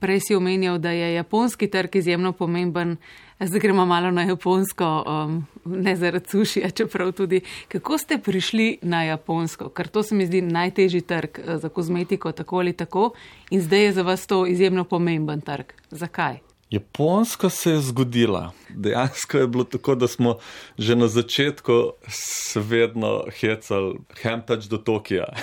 prej 0.00 0.20
si 0.20 0.34
omenjal, 0.34 0.78
da 0.78 0.90
je 0.90 1.14
japonski 1.14 1.70
trg 1.70 1.96
izjemno 1.96 2.32
pomemben. 2.32 2.96
Zdaj 3.40 3.60
gremo 3.60 3.86
malo 3.86 4.10
na 4.10 4.22
japonsko, 4.22 5.04
um, 5.06 5.46
ne 5.64 5.96
zaradi 5.96 6.28
sušija, 6.30 6.70
čeprav 6.70 7.12
tudi. 7.12 7.40
Kako 7.68 7.98
ste 7.98 8.18
prišli 8.18 8.78
na 8.82 9.04
japonsko? 9.04 9.68
Ker 9.68 9.88
to 9.88 10.02
se 10.02 10.14
mi 10.14 10.26
zdi 10.26 10.42
najtežji 10.42 11.00
trg 11.00 11.38
eh, 11.38 11.58
za 11.58 11.68
kozmetiko, 11.68 12.32
tako 12.32 12.58
ali 12.58 12.72
tako. 12.72 13.10
In 13.50 13.60
zdaj 13.60 13.84
je 13.84 13.92
za 13.92 14.02
vas 14.02 14.26
to 14.26 14.46
izjemno 14.46 14.84
pomemben 14.84 15.40
trg. 15.40 15.72
Zakaj? 15.90 16.53
Japonska 16.74 17.50
se 17.50 17.70
je 17.70 17.80
zgodila. 17.80 18.52
Dejansko 18.68 19.38
je 19.38 19.46
bilo 19.46 19.64
tako, 19.64 19.94
da 19.94 20.08
smo 20.08 20.36
že 20.78 20.96
na 20.96 21.08
začetku 21.08 21.72
se 22.08 22.60
vedno 22.60 23.24
hecali, 23.40 23.98
hemtač 24.22 24.64
do 24.64 24.78
Tokija. 24.78 25.24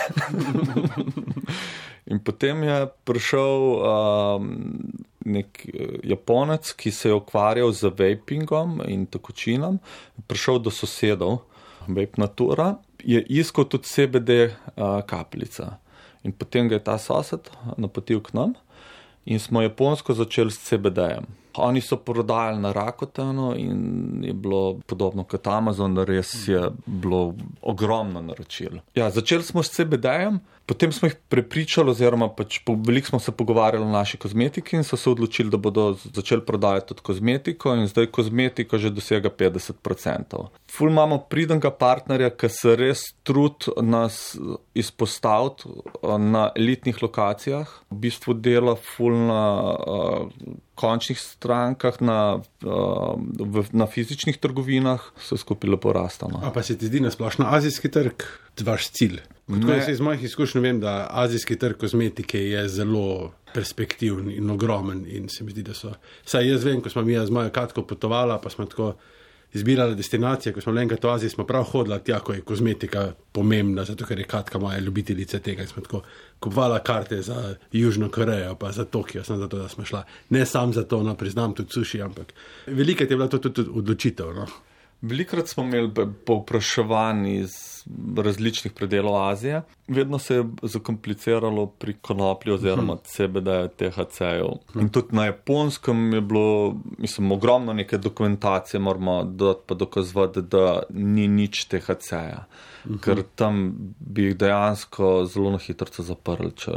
In 2.11 2.19
potem 2.19 2.63
je 2.63 2.88
prišel 3.03 3.61
um, 3.79 4.47
nek 5.25 5.65
eh, 5.65 6.00
Japonec, 6.03 6.73
ki 6.73 6.91
se 6.91 7.09
je 7.09 7.15
ukvarjal 7.15 7.71
z 7.71 7.93
vapingom 7.95 8.81
in 8.88 9.05
tekočinom, 9.05 9.79
prišel 10.27 10.59
do 10.59 10.73
sosedov, 10.73 11.45
vape 11.88 12.19
natura, 12.19 12.81
je 13.00 13.21
iskal 13.29 13.69
tudi 13.69 13.88
CBD 13.88 14.50
uh, 14.50 15.00
kapljica. 15.07 15.77
In 16.23 16.35
potem 16.35 16.67
ga 16.67 16.75
je 16.75 16.83
ta 16.83 16.97
sosed 17.00 17.47
napotil 17.77 18.19
k 18.19 18.33
nam 18.33 18.57
in 19.25 19.39
smo 19.39 19.61
japonsko 19.61 20.13
začeli 20.13 20.51
s 20.51 20.59
CBD-jem. 20.59 21.25
Oni 21.53 21.81
so 21.81 21.97
prodajali 21.97 22.61
na 22.61 22.71
Rakotenu 22.71 23.53
in 23.57 24.23
je 24.23 24.33
bilo 24.33 24.79
podobno 24.87 25.23
kot 25.23 25.47
Amazon, 25.47 25.97
res 25.97 26.47
je 26.47 26.69
bilo 26.85 27.33
ogromno 27.61 28.21
naročil. 28.21 28.79
Ja, 28.95 29.09
začeli 29.11 29.43
smo 29.43 29.63
s 29.63 29.71
CBD-jem, 29.75 30.39
potem 30.71 30.91
smo 30.91 31.09
jih 31.09 31.15
prepričali, 31.29 31.91
oziroma 31.91 32.29
pač 32.31 32.61
veliko 32.87 33.07
smo 33.07 33.19
se 33.19 33.31
pogovarjali 33.35 33.83
o 33.83 33.91
naši 33.91 34.17
kozmetiki 34.17 34.77
in 34.77 34.85
so 34.87 34.95
se 34.97 35.09
odločili, 35.09 35.51
da 35.51 35.57
bodo 35.59 35.97
začeli 36.03 36.45
prodajati 36.47 36.87
tudi 36.93 37.03
kozmetiko 37.09 37.73
in 37.75 37.89
zdaj 37.91 38.07
kozmetika 38.15 38.77
že 38.79 38.93
dosega 38.95 39.29
50%. 39.29 40.45
Ful 40.71 40.89
imamo 40.89 41.17
pridenga 41.27 41.73
partnerja, 41.75 42.29
ki 42.31 42.49
se 42.49 42.75
res 42.79 43.03
trud 43.27 43.67
nas 43.83 44.37
izpostaviti 44.73 45.67
na 46.31 46.47
elitnih 46.55 47.03
lokacijah, 47.03 47.67
v 47.91 47.99
bistvu 48.07 48.39
dela 48.39 48.77
ful 48.79 49.17
na 49.27 49.43
uh, 49.75 50.45
končnih 50.79 51.19
strankah, 51.19 51.99
na, 51.99 52.39
uh, 52.63 53.19
v, 53.19 53.65
na 53.75 53.89
fizičnih 53.91 54.39
trgovinah, 54.39 55.11
so 55.19 55.35
skupaj 55.35 55.75
lepo 55.75 55.91
rastano. 55.93 56.39
A 56.47 56.53
pa 56.55 56.63
se 56.63 56.77
ti 56.77 56.87
zdi 56.87 57.03
na 57.03 57.11
splošno 57.11 57.51
azijski 57.51 57.91
trg, 57.91 58.23
vaš 58.60 58.89
cilj? 58.89 59.20
Iz 59.91 60.00
mojih 60.00 60.24
izkušenj 60.24 60.62
vem, 60.62 60.79
da 60.79 61.08
azijski 61.12 61.55
trg 61.55 61.77
kozmetike 61.77 62.39
je 62.39 62.67
zelo 62.70 63.34
perspektiven 63.53 64.31
in 64.31 64.50
ogromen. 64.50 65.05
In 65.08 65.29
se 65.29 65.43
mi 65.43 65.51
zdi, 65.51 65.63
da 65.63 65.74
so. 65.74 65.93
Saj 66.25 66.48
jaz 66.48 66.63
vem, 66.63 66.81
ko 66.81 66.89
smo 66.89 67.01
mi 67.01 67.17
z 67.17 67.31
mojo 67.31 67.50
katko 67.50 67.84
potovali, 67.84 68.39
pa 68.43 68.50
smo 68.50 68.65
tako 68.65 68.93
izbirali 69.53 69.96
destinacije. 69.96 70.53
Ko 70.53 70.62
smo 70.62 70.79
enkrat 70.79 71.03
v 71.03 71.10
Aziji, 71.10 71.29
smo 71.29 71.46
prav 71.46 71.63
hodili 71.63 72.00
tja, 72.03 72.20
ko 72.20 72.34
je 72.34 72.41
kozmetika 72.41 73.12
pomembna, 73.31 73.84
zato 73.84 74.05
ker 74.05 74.20
je 74.20 74.25
katka 74.25 74.60
moja 74.60 74.79
ljubiteljica 74.79 75.39
tega. 75.39 75.67
Smo 75.67 75.81
tako 75.81 76.01
kupovali 76.39 76.79
karte 76.86 77.22
za 77.22 77.55
Južno 77.72 78.10
Korejo, 78.10 78.55
pa 78.55 78.72
za 78.72 78.86
Tokio, 78.86 79.24
samo 79.24 79.39
zato, 79.39 79.58
da 79.58 79.70
smo 79.70 79.86
šli. 79.86 80.00
Ne 80.29 80.46
sam 80.46 80.74
za 80.74 80.84
to, 80.84 81.03
no, 81.03 81.15
priznam 81.15 81.53
tudi 81.53 81.74
suši, 81.74 82.01
ampak 82.01 82.34
velika 82.67 83.03
je 83.03 83.15
bila 83.15 83.27
to 83.27 83.39
tudi 83.39 83.70
odločitev. 83.74 84.34
No. 84.34 84.48
Velikrat 85.01 85.48
smo 85.48 85.63
imeli 85.63 85.91
povpraševanj 86.25 87.27
iz 87.27 87.51
različnih 88.17 88.74
predelov 88.74 89.29
Azije, 89.29 89.62
vedno 89.88 90.20
se 90.20 90.36
je 90.36 90.43
zakompliciralo 90.62 91.65
pri 91.65 91.93
konoplji 91.93 92.53
oziroma 92.53 92.93
mhm. 92.93 93.01
CBD, 93.03 93.48
THC-ju. 93.77 94.51
In 94.81 94.89
tudi 94.89 95.15
na 95.15 95.25
japonskem 95.25 96.13
je 96.13 96.22
bilo, 96.22 96.75
mislim, 96.98 97.31
ogromno 97.31 97.74
neke 97.74 97.98
dokumentacije, 97.98 98.79
moramo 98.79 99.36
pa 99.67 99.75
dokazovati, 99.75 100.41
da 100.41 100.84
ni 100.89 101.27
nič 101.27 101.65
THC-ja. 101.65 102.46
Mhm. 102.86 102.98
Ker 102.98 103.24
tam 103.36 103.74
bi 104.00 104.24
jih 104.24 104.38
dejansko 104.38 105.25
zelo 105.25 105.51
na 105.51 105.58
hitro 105.58 106.03
zaprli, 106.03 106.51
če, 106.55 106.72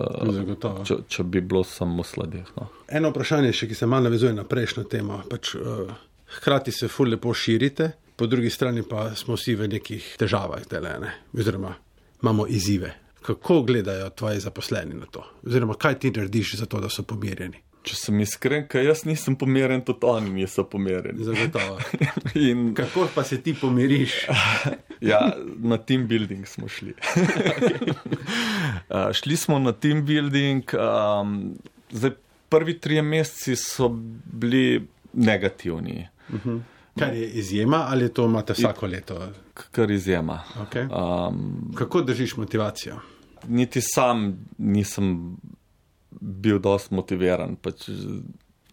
če, 0.85 0.97
če 1.09 1.25
bi 1.25 1.41
bilo 1.41 1.65
samo 1.65 2.03
sladih. 2.03 2.49
No. 2.57 2.69
Eno 2.89 3.13
vprašanje, 3.13 3.53
še, 3.53 3.69
ki 3.69 3.75
se 3.75 3.87
malo 3.87 4.09
navezuje 4.09 4.33
na 4.33 4.45
prejšnjo 4.45 4.85
temo. 4.85 5.21
Pač, 5.31 5.55
uh, 5.55 5.93
hkrati 6.39 6.73
se 6.73 6.89
ful 6.89 7.13
lepo 7.13 7.35
širite 7.35 7.93
po 8.17 8.27
drugi 8.27 8.51
strani 8.51 8.83
pa 8.83 9.15
smo 9.15 9.35
vsi 9.35 9.55
v 9.55 9.69
nekih 9.69 10.15
težavah, 10.19 10.63
delene, 10.71 11.15
oziroma 11.33 11.75
imamo 12.23 12.47
izzive. 12.47 12.95
Kako 13.23 13.63
gledajo 13.63 14.11
tvoji 14.11 14.41
zaposleni 14.41 14.95
na 14.95 15.07
to? 15.07 15.25
Oziroma, 15.47 15.75
kaj 15.75 15.99
ti 15.99 16.11
narediš 16.11 16.55
za 16.57 16.67
to, 16.67 16.81
da 16.81 16.89
so 16.89 17.03
pomirjeni? 17.03 17.61
Če 17.85 17.97
sem 17.97 18.21
iskren, 18.21 18.67
kaj 18.69 18.85
jaz 18.85 19.03
nisem 19.05 19.37
pomirjen, 19.37 19.83
tudi 19.85 20.09
oni 20.09 20.31
niso 20.33 20.65
pomirjeni. 20.69 21.25
Zagotovo. 21.25 21.79
In... 22.49 22.71
Kako 22.77 23.09
pa 23.15 23.25
se 23.25 23.41
ti 23.43 23.55
pomiriš? 23.61 24.13
ja, 25.13 25.21
na 25.61 25.77
team 25.77 26.07
building 26.09 26.47
smo 26.49 26.69
šli. 26.69 26.95
uh, 28.89 29.13
šli 29.21 29.37
smo 29.37 29.59
na 29.59 29.73
team 29.73 30.05
building. 30.05 30.77
Um, 30.77 31.55
zdaj, 31.93 32.17
prvi 32.49 32.79
tri 32.81 33.03
meseci 33.03 33.57
so 33.57 33.89
bili 34.25 34.87
negativni. 35.13 36.09
Uh 36.29 36.35
mhm. 36.35 36.51
-huh. 36.51 36.74
Kar 36.99 37.15
je 37.15 37.31
izjema 37.31 37.87
ali 37.89 38.13
to 38.15 38.25
imate 38.25 38.53
vsako 38.53 38.87
leto? 38.87 39.29
Kar 39.71 39.91
izjema. 39.91 40.41
Okay. 40.61 40.89
Um, 41.29 41.73
Kako 41.75 42.03
držiš 42.03 42.37
motivacijo? 42.37 42.97
Niti 43.49 43.81
sam 43.81 44.47
nisem 44.59 45.37
bil 46.11 46.59
dost 46.59 46.91
motiviran. 46.91 47.57
Pač, 47.57 47.89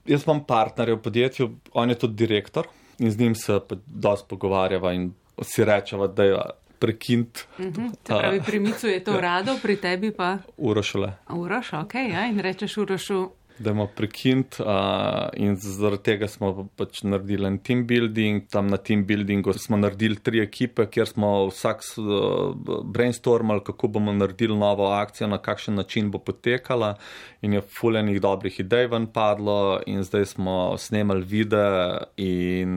jaz 0.05 0.23
imam 0.27 0.43
partnerja 0.45 0.95
v 0.95 1.01
podjetju, 1.01 1.49
on 1.73 1.89
je 1.89 1.99
tudi 1.99 2.13
direktor 2.13 2.67
in 2.99 3.11
z 3.11 3.19
njim 3.19 3.35
se 3.35 3.59
pač 3.67 3.79
dost 3.85 4.27
pogovarjava 4.29 4.93
in 4.93 5.11
si 5.41 5.65
rečeva, 5.65 6.07
da 6.07 6.23
je 6.23 6.37
prekint. 6.79 7.45
Uh 7.57 7.65
mhm, 7.65 7.87
-huh. 8.05 8.45
Pri 8.45 8.59
Micu 8.59 8.87
je 8.87 9.03
to 9.03 9.21
rado, 9.21 9.57
pri 9.61 9.75
tebi 9.75 10.11
pa? 10.11 10.37
Urošule. 10.57 11.13
Uroš, 11.29 11.73
ok, 11.73 11.93
ja, 11.95 12.27
in 12.27 12.39
rečeš 12.39 12.77
Urošu 12.77 13.29
da 13.61 13.71
imamo 13.71 13.89
prekint 13.95 14.59
uh, 14.59 15.29
in 15.33 15.55
zaradi 15.55 16.03
tega 16.03 16.27
smo 16.27 16.67
pač 16.77 17.01
naredili 17.03 17.47
en 17.47 17.57
team 17.63 17.83
building. 17.87 18.47
Tam 18.51 18.67
na 18.67 18.77
team 18.77 19.03
buildingu 19.05 19.53
smo 19.53 19.77
naredili 19.77 20.17
tri 20.19 20.41
ekipe, 20.43 20.85
kjer 20.91 21.07
smo 21.07 21.29
vsak 21.49 21.83
uh, 21.97 22.55
brainstormali, 22.83 23.63
kako 23.65 23.87
bomo 23.87 24.13
naredili 24.13 24.57
novo 24.57 24.89
akcijo, 24.91 25.27
na 25.31 25.37
kakšen 25.37 25.75
način 25.75 26.11
bo 26.11 26.19
potekala 26.19 26.95
in 27.41 27.53
je 27.53 27.61
fuljenih 27.61 28.21
dobrih 28.21 28.59
idej 28.59 28.87
ven 28.87 29.07
padlo 29.13 29.81
in 29.85 30.03
zdaj 30.03 30.25
smo 30.33 30.77
snemali 30.77 31.25
videe 31.25 31.99
in 32.17 32.75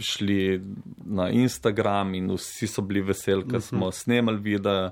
šli 0.00 0.60
na 1.04 1.30
Instagram 1.30 2.14
in 2.14 2.30
vsi 2.34 2.66
so 2.66 2.82
bili 2.82 3.02
veseli, 3.02 3.48
ker 3.48 3.60
smo 3.60 3.78
uh 3.78 3.82
mhm. 3.82 3.90
-huh. 3.90 4.02
snemali 4.02 4.38
videe. 4.38 4.90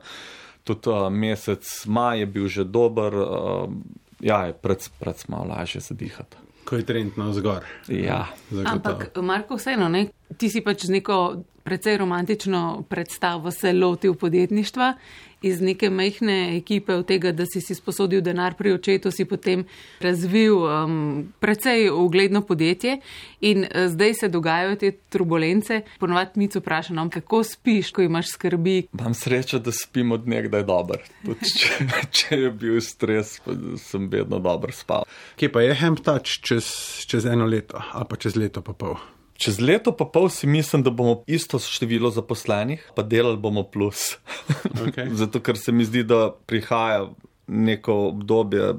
Tudi 0.65 0.91
uh, 0.91 1.09
mesec 1.11 1.87
maj 1.87 2.21
je 2.21 2.27
bil 2.27 2.49
že 2.49 2.65
dober. 2.65 3.15
Uh, 3.15 3.73
ja, 4.21 4.47
je 4.47 4.53
pred, 4.53 4.89
pred 4.99 5.25
malo 5.29 5.45
lažje 5.45 5.81
zadihati. 5.81 6.37
Ko 6.65 6.77
je 6.77 6.85
trend 6.87 7.17
na 7.17 7.31
vzgor. 7.31 7.65
Ja. 7.89 8.27
Ampak, 8.65 9.17
Marko, 9.23 9.57
vseeno, 9.57 9.89
ne? 9.89 10.09
Ti 10.37 10.51
si 10.51 10.61
pač 10.61 10.85
z 10.85 10.99
neko 10.99 11.45
precej 11.69 11.97
romantično 11.97 12.85
predstavo 12.89 13.51
se 13.51 13.73
lotil 13.73 14.15
podjetništva. 14.15 14.95
Iz 15.43 15.61
neke 15.61 15.91
majhne 15.91 16.57
ekipe, 16.57 16.95
od 16.95 17.07
tega, 17.07 17.31
da 17.33 17.45
si 17.47 17.61
si 17.61 17.75
sposodil 17.75 18.21
denar 18.27 18.57
pri 18.59 18.73
očetu, 18.75 19.11
si 19.15 19.23
potem 19.25 19.67
razvil 20.01 20.57
um, 20.57 21.29
precej 21.39 21.91
ugledno 21.91 22.41
podjetje 22.43 22.97
in 23.41 23.63
uh, 23.63 23.85
zdaj 23.87 24.15
se 24.15 24.29
dogajajo 24.29 24.77
te 24.77 24.91
turbulence. 24.91 25.83
Ponovadi 25.99 26.41
mi 26.41 26.49
se 26.51 26.59
vprašamo, 26.59 27.05
no, 27.05 27.11
kako 27.11 27.45
spiš, 27.45 27.91
ko 27.91 28.03
imaš 28.03 28.33
skrbi. 28.33 28.89
Imam 28.99 29.15
srečo, 29.15 29.59
da 29.59 29.73
spim 29.73 30.13
od 30.13 30.27
nekdaj 30.29 30.65
dober. 30.65 31.05
Tudi 31.27 31.53
če, 31.53 31.87
če 32.19 32.41
je 32.41 32.51
bil 32.51 32.81
stres, 32.81 33.37
sem 33.85 34.09
vedno 34.11 34.41
dobro 34.43 34.73
spal. 34.73 35.07
Kje 35.37 35.53
pa 35.53 35.63
je 35.63 35.79
Hemptač 35.85 36.41
čez, 36.43 36.73
čez 37.07 37.31
eno 37.31 37.47
leto 37.47 37.79
ali 37.93 38.11
pa 38.11 38.17
čez 38.17 38.37
leto 38.37 38.65
pa 38.65 38.73
pol? 38.73 38.99
Čez 39.39 39.61
leto 39.63 39.93
pa 39.95 40.03
pol 40.05 40.29
si 40.35 40.47
mislim, 40.51 40.83
da 40.83 40.91
bomo 40.91 41.23
isto 41.31 41.61
število 41.63 42.11
zaposlenih, 42.11 42.91
pa 42.95 43.03
delali 43.03 43.39
bomo 43.39 43.63
plus. 43.63 44.17
Okay. 44.89 45.11
Zato, 45.15 45.41
ker 45.41 45.59
se 45.59 45.73
mi 45.73 45.85
zdi, 45.85 46.03
da 46.03 46.31
prihaja 46.47 47.07
neko 47.47 47.95
obdobje, 48.09 48.73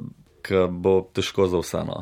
ki 0.44 0.66
bo 0.70 1.02
težko 1.14 1.48
za 1.48 1.62
vseeno. 1.62 2.00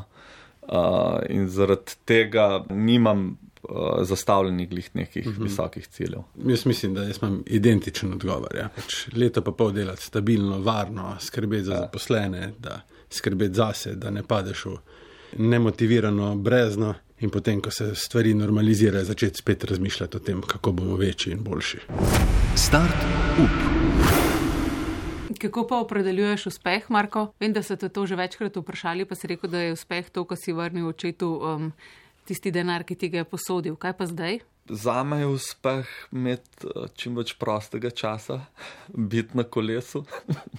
Uh, 0.67 1.19
in 1.29 1.47
zaradi 1.51 1.95
tega 2.05 2.63
nimam 2.69 3.27
uh, 3.29 4.01
zastavljenih 4.07 4.69
glih 4.69 4.89
nekih 4.93 5.27
uh 5.27 5.33
-huh. 5.33 5.43
visokih 5.43 5.87
ciljev. 5.87 6.23
Jaz 6.45 6.65
mislim, 6.65 6.93
da 6.93 7.03
jaz 7.03 7.19
imam 7.21 7.43
identičen 7.45 8.13
odgovor. 8.13 8.55
Ja. 8.55 8.69
Pač 8.75 9.07
leto 9.15 9.41
pa 9.41 9.51
pol 9.51 9.71
delati 9.71 10.03
stabilno, 10.03 10.59
varno, 10.59 11.15
skrbeti 11.19 11.63
za 11.63 11.75
zaposlene, 11.75 12.53
da 12.59 12.81
skrbeti 13.09 13.53
zase, 13.53 13.95
da 13.95 14.09
ne 14.09 14.23
padeš 14.23 14.65
v 14.65 14.77
nemotivirano 15.37 16.35
brezno. 16.35 16.93
In 17.19 17.29
potem, 17.29 17.61
ko 17.61 17.71
se 17.71 17.95
stvari 17.95 18.33
normalizirajo, 18.33 19.05
začeti 19.05 19.41
spet 19.41 19.63
razmišljati 19.63 20.17
o 20.17 20.19
tem, 20.19 20.41
kako 20.41 20.71
bomo 20.71 20.95
večji 20.95 21.31
in 21.33 21.43
boljši. 21.43 21.79
Start 22.55 23.05
up. 23.41 23.49
Kako 25.41 25.67
pa 25.67 25.79
opredeljuješ 25.79 26.45
uspeh, 26.45 26.85
Marko? 26.89 27.31
Vem, 27.39 27.53
da 27.53 27.63
so 27.63 27.75
te 27.75 27.89
to 27.89 28.05
že 28.05 28.15
večkrat 28.15 28.55
vprašali, 28.55 29.05
pa 29.05 29.15
si 29.15 29.27
rekel, 29.27 29.49
da 29.49 29.59
je 29.61 29.73
uspeh 29.73 30.09
to, 30.09 30.25
ko 30.25 30.35
si 30.35 30.53
vrnil 30.53 30.87
očetu 30.87 31.29
um, 31.41 31.71
tisti 32.25 32.51
denar, 32.51 32.83
ki 32.83 32.95
ti 32.95 33.09
ga 33.09 33.17
je 33.17 33.29
posodil. 33.29 33.75
Kaj 33.75 33.97
pa 33.97 34.05
zdaj? 34.05 34.39
Za 34.69 35.03
me 35.03 35.19
je 35.19 35.27
uspeh 35.27 35.89
imeti 36.11 36.67
uh, 36.67 36.87
čim 36.95 37.15
več 37.17 37.33
prostega 37.39 37.89
časa, 37.89 38.41
biti 39.11 39.37
na 39.37 39.43
kolesu, 39.43 40.05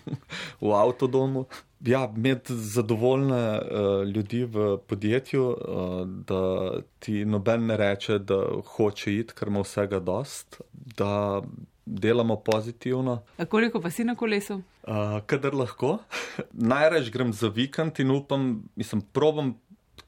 v 0.64 0.74
avtodomu. 0.74 1.46
Ja, 1.86 2.08
imeti 2.16 2.56
zadovoljne 2.56 3.42
uh, 3.58 4.02
ljudi 4.08 4.44
v 4.44 4.76
podjetju, 4.86 5.44
uh, 5.46 6.00
da 6.26 6.42
ti 6.98 7.24
noben 7.24 7.66
ne 7.66 7.76
reče, 7.76 8.18
da 8.18 8.40
hoče 8.74 9.14
iti, 9.14 9.34
ker 9.38 9.52
ima 9.52 9.62
vsega 9.62 10.00
dost, 10.02 10.60
da 10.72 11.42
delamo 11.88 12.36
pozitivno. 12.36 13.22
A 13.38 13.44
koliko 13.44 13.80
pa 13.80 13.90
si 13.90 14.04
na 14.04 14.14
kolesu? 14.14 14.60
Uh, 14.82 15.20
kadar 15.26 15.54
lahko. 15.54 15.98
Najraž 16.72 17.10
grem 17.10 17.32
za 17.32 17.48
vikend 17.48 18.00
in 18.00 18.10
upam, 18.10 18.62
mislim, 18.76 19.02
probam 19.12 19.54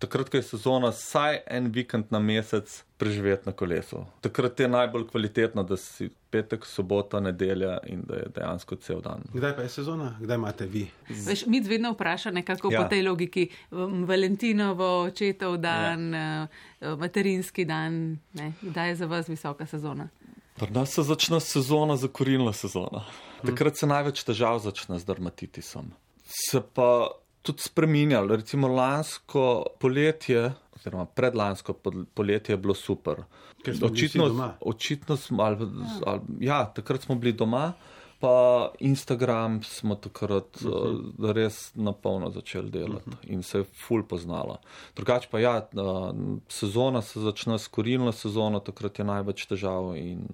takrat, 0.00 0.30
ko 0.32 0.40
je 0.40 0.42
sezona, 0.42 0.90
vsaj 0.90 1.42
en 1.46 1.68
vikend 1.72 2.08
na 2.10 2.18
mesec 2.18 2.72
preživeti 2.98 3.46
na 3.46 3.52
kolesu. 3.52 4.06
Takrat 4.24 4.60
je 4.60 4.68
najbolj 4.68 5.06
kvalitetno, 5.10 5.62
da 5.62 5.76
si 5.76 6.08
petek, 6.30 6.64
sobota, 6.66 7.20
nedelja 7.20 7.78
in 7.86 8.02
da 8.08 8.16
je 8.22 8.26
dejansko 8.34 8.76
cel 8.80 9.00
dan. 9.04 9.22
Kdaj 9.34 9.56
pa 9.56 9.62
je 9.62 9.68
sezona, 9.68 10.14
kdaj 10.20 10.36
imate 10.40 10.66
vi? 10.66 10.86
Veš, 11.08 11.46
mi 11.46 11.60
vedno 11.60 11.92
vprašamo 11.92 12.34
nekako 12.34 12.72
Ja. 12.72 12.82
po 12.82 12.88
tej 12.88 13.02
logiki. 13.02 13.48
um, 13.70 14.04
Valentinovo, 14.08 15.02
očetov 15.04 15.56
dan, 15.56 16.14
ja. 16.14 16.48
materinski 16.96 17.64
dan, 17.64 18.18
ne? 18.32 18.52
kdaj 18.62 18.88
je 18.88 18.96
za 18.96 19.06
vas 19.06 19.28
visoka 19.28 19.66
sezona? 19.66 20.08
Pri 20.56 20.70
nas 20.70 20.90
se 20.94 21.02
začne 21.02 21.40
sezona 21.40 21.96
za 21.96 22.08
korilna 22.08 22.52
sezona. 22.52 23.04
Takrat 23.46 23.76
se 23.76 23.86
največ 23.86 24.24
težav 24.24 24.58
začne 24.58 24.98
z 24.98 25.04
dermatitisom. 25.04 25.92
Se 26.24 26.60
pa 26.74 27.08
tudi 27.42 27.62
spreminjalo. 27.62 28.36
Recimo 28.36 28.68
lansko 28.68 29.66
poletje, 29.80 30.52
oziroma 30.76 31.04
predlansko 31.06 31.74
poletje 32.14 32.52
je 32.52 32.56
bilo 32.56 32.74
super. 32.74 33.22
Ker 33.64 33.76
smo 33.76 33.88
bili 33.88 34.06
vsi 34.06 34.18
doma. 34.18 34.52
očitno 34.60 35.16
smo, 35.16 35.42
ali, 35.42 35.66
ali, 36.06 36.20
ja, 36.40 36.64
takrat 36.74 37.02
smo 37.02 37.14
bili 37.14 37.32
doma. 37.32 37.72
Pa 38.20 38.68
Instagram 38.78 39.62
smo 39.62 39.94
takrat 39.94 40.60
uh, 40.64 41.32
res 41.32 41.72
na 41.74 41.92
polno 41.92 42.28
začeli 42.30 42.70
delati 42.70 43.10
in 43.32 43.42
se 43.42 43.58
je 43.58 43.64
ful 43.64 44.02
poznalo. 44.02 44.58
Drugače 44.96 45.28
pa 45.30 45.40
ja, 45.40 45.54
uh, 45.72 46.10
sezona 46.48 47.02
se 47.02 47.20
začne 47.20 47.58
s 47.58 47.68
korilno 47.68 48.12
sezono, 48.12 48.60
takrat 48.60 48.98
je 48.98 49.04
največ 49.04 49.46
težav 49.46 49.94
in 49.96 50.26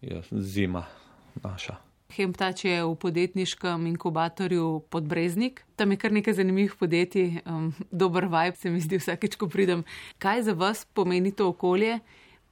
je 0.00 0.22
zima 0.30 0.84
naša. 1.42 1.91
Hemptač 2.12 2.64
je 2.68 2.84
v 2.84 2.92
podjetniškem 3.00 3.86
inkubatorju 3.96 4.84
Podbreznik. 4.92 5.64
Tam 5.80 5.90
je 5.92 5.96
kar 5.96 6.12
nekaj 6.12 6.36
zanimivih 6.36 6.74
podjetij, 6.76 7.40
um, 7.48 7.72
dober 7.88 8.28
vibe 8.28 8.56
se 8.60 8.70
mi 8.70 8.80
zdi 8.84 9.00
vsakeč, 9.00 9.38
ko 9.40 9.48
pridem. 9.48 9.84
Kaj 10.20 10.42
za 10.42 10.52
vas 10.52 10.84
pomeni 10.84 11.32
to 11.32 11.48
okolje? 11.48 12.00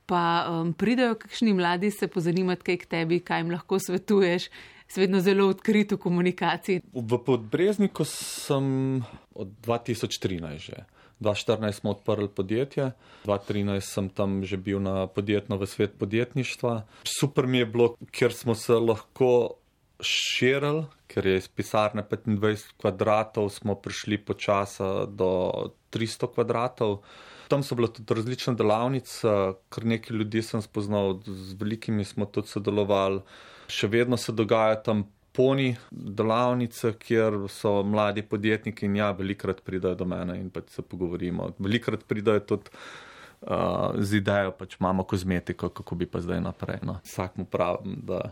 Pa 0.08 0.48
um, 0.48 0.72
pridejo 0.72 1.18
kakšni 1.20 1.52
mladi 1.54 1.90
se 1.92 2.08
pozanimati 2.08 2.64
kaj 2.70 2.78
k 2.80 2.88
tebi, 2.88 3.20
kaj 3.20 3.44
jim 3.44 3.52
lahko 3.52 3.78
svetuješ, 3.78 4.48
svedno 4.88 5.20
zelo 5.20 5.50
odkrit 5.52 5.92
v 5.92 6.00
komunikaciji. 6.00 6.80
V 6.96 7.20
Podbrezniku 7.20 8.08
sem 8.08 9.04
od 9.36 9.52
2013 9.60 10.56
že. 10.56 10.88
2014 11.20 11.72
smo 11.72 11.90
odprli 11.90 12.28
podjetje, 12.28 12.92
2013 13.24 13.80
sem 13.80 14.08
tam 14.08 14.44
že 14.44 14.56
bil 14.56 14.80
na 14.80 15.06
podjetno 15.06 15.56
v 15.60 15.66
svet 15.66 15.98
podjetništva. 15.98 16.82
Super 17.04 17.46
mi 17.46 17.58
je 17.58 17.66
bilo, 17.66 17.94
ker 18.10 18.32
smo 18.32 18.54
se 18.54 18.72
lahko 18.72 19.60
širili, 20.00 20.86
ker 21.06 21.26
je 21.26 21.36
iz 21.36 21.48
pisarne 21.48 22.02
25 22.02 22.72
kvadratov, 22.80 23.50
smo 23.52 23.74
prišli 23.74 24.18
počasa 24.24 25.04
do 25.06 25.52
300 25.92 26.32
kvadratov. 26.34 27.02
Tam 27.50 27.62
so 27.66 27.74
bile 27.74 27.90
tudi 27.92 28.14
različne 28.14 28.54
delavnice, 28.54 29.28
kar 29.68 29.84
nekaj 29.84 30.16
ljudi 30.16 30.42
sem 30.42 30.62
spoznal, 30.62 31.18
z 31.26 31.56
velikimi 31.60 32.04
smo 32.04 32.26
tudi 32.26 32.48
sodelovali. 32.48 33.24
Še 33.70 33.90
vedno 33.90 34.16
se 34.16 34.32
dogaja 34.32 34.78
tam 34.82 35.04
poni 35.32 35.76
delavnice, 35.90 36.92
kjer 36.98 37.36
so 37.48 37.82
mladi 37.86 38.22
podjetniki 38.22 38.86
in 38.86 38.96
ja, 38.96 39.10
velikrat 39.16 39.62
pridajo 39.64 39.94
do 39.94 40.08
mene 40.08 40.38
in 40.40 40.50
pač 40.50 40.74
se 40.74 40.82
pogovorimo. 40.82 41.52
Velikrat 41.58 42.04
pridajo 42.08 42.42
tudi 42.54 42.72
uh, 42.74 43.94
z 43.98 44.20
idejo, 44.22 44.54
pač 44.58 44.76
imamo 44.80 45.04
kozmetiko, 45.04 45.70
kako 45.74 46.00
bi 46.00 46.08
pa 46.10 46.22
zdaj 46.24 46.42
naprej. 46.44 46.82
No. 46.82 46.98
Vsak 47.04 47.38
mu 47.38 47.46
pravim, 47.46 48.00
da 48.06 48.24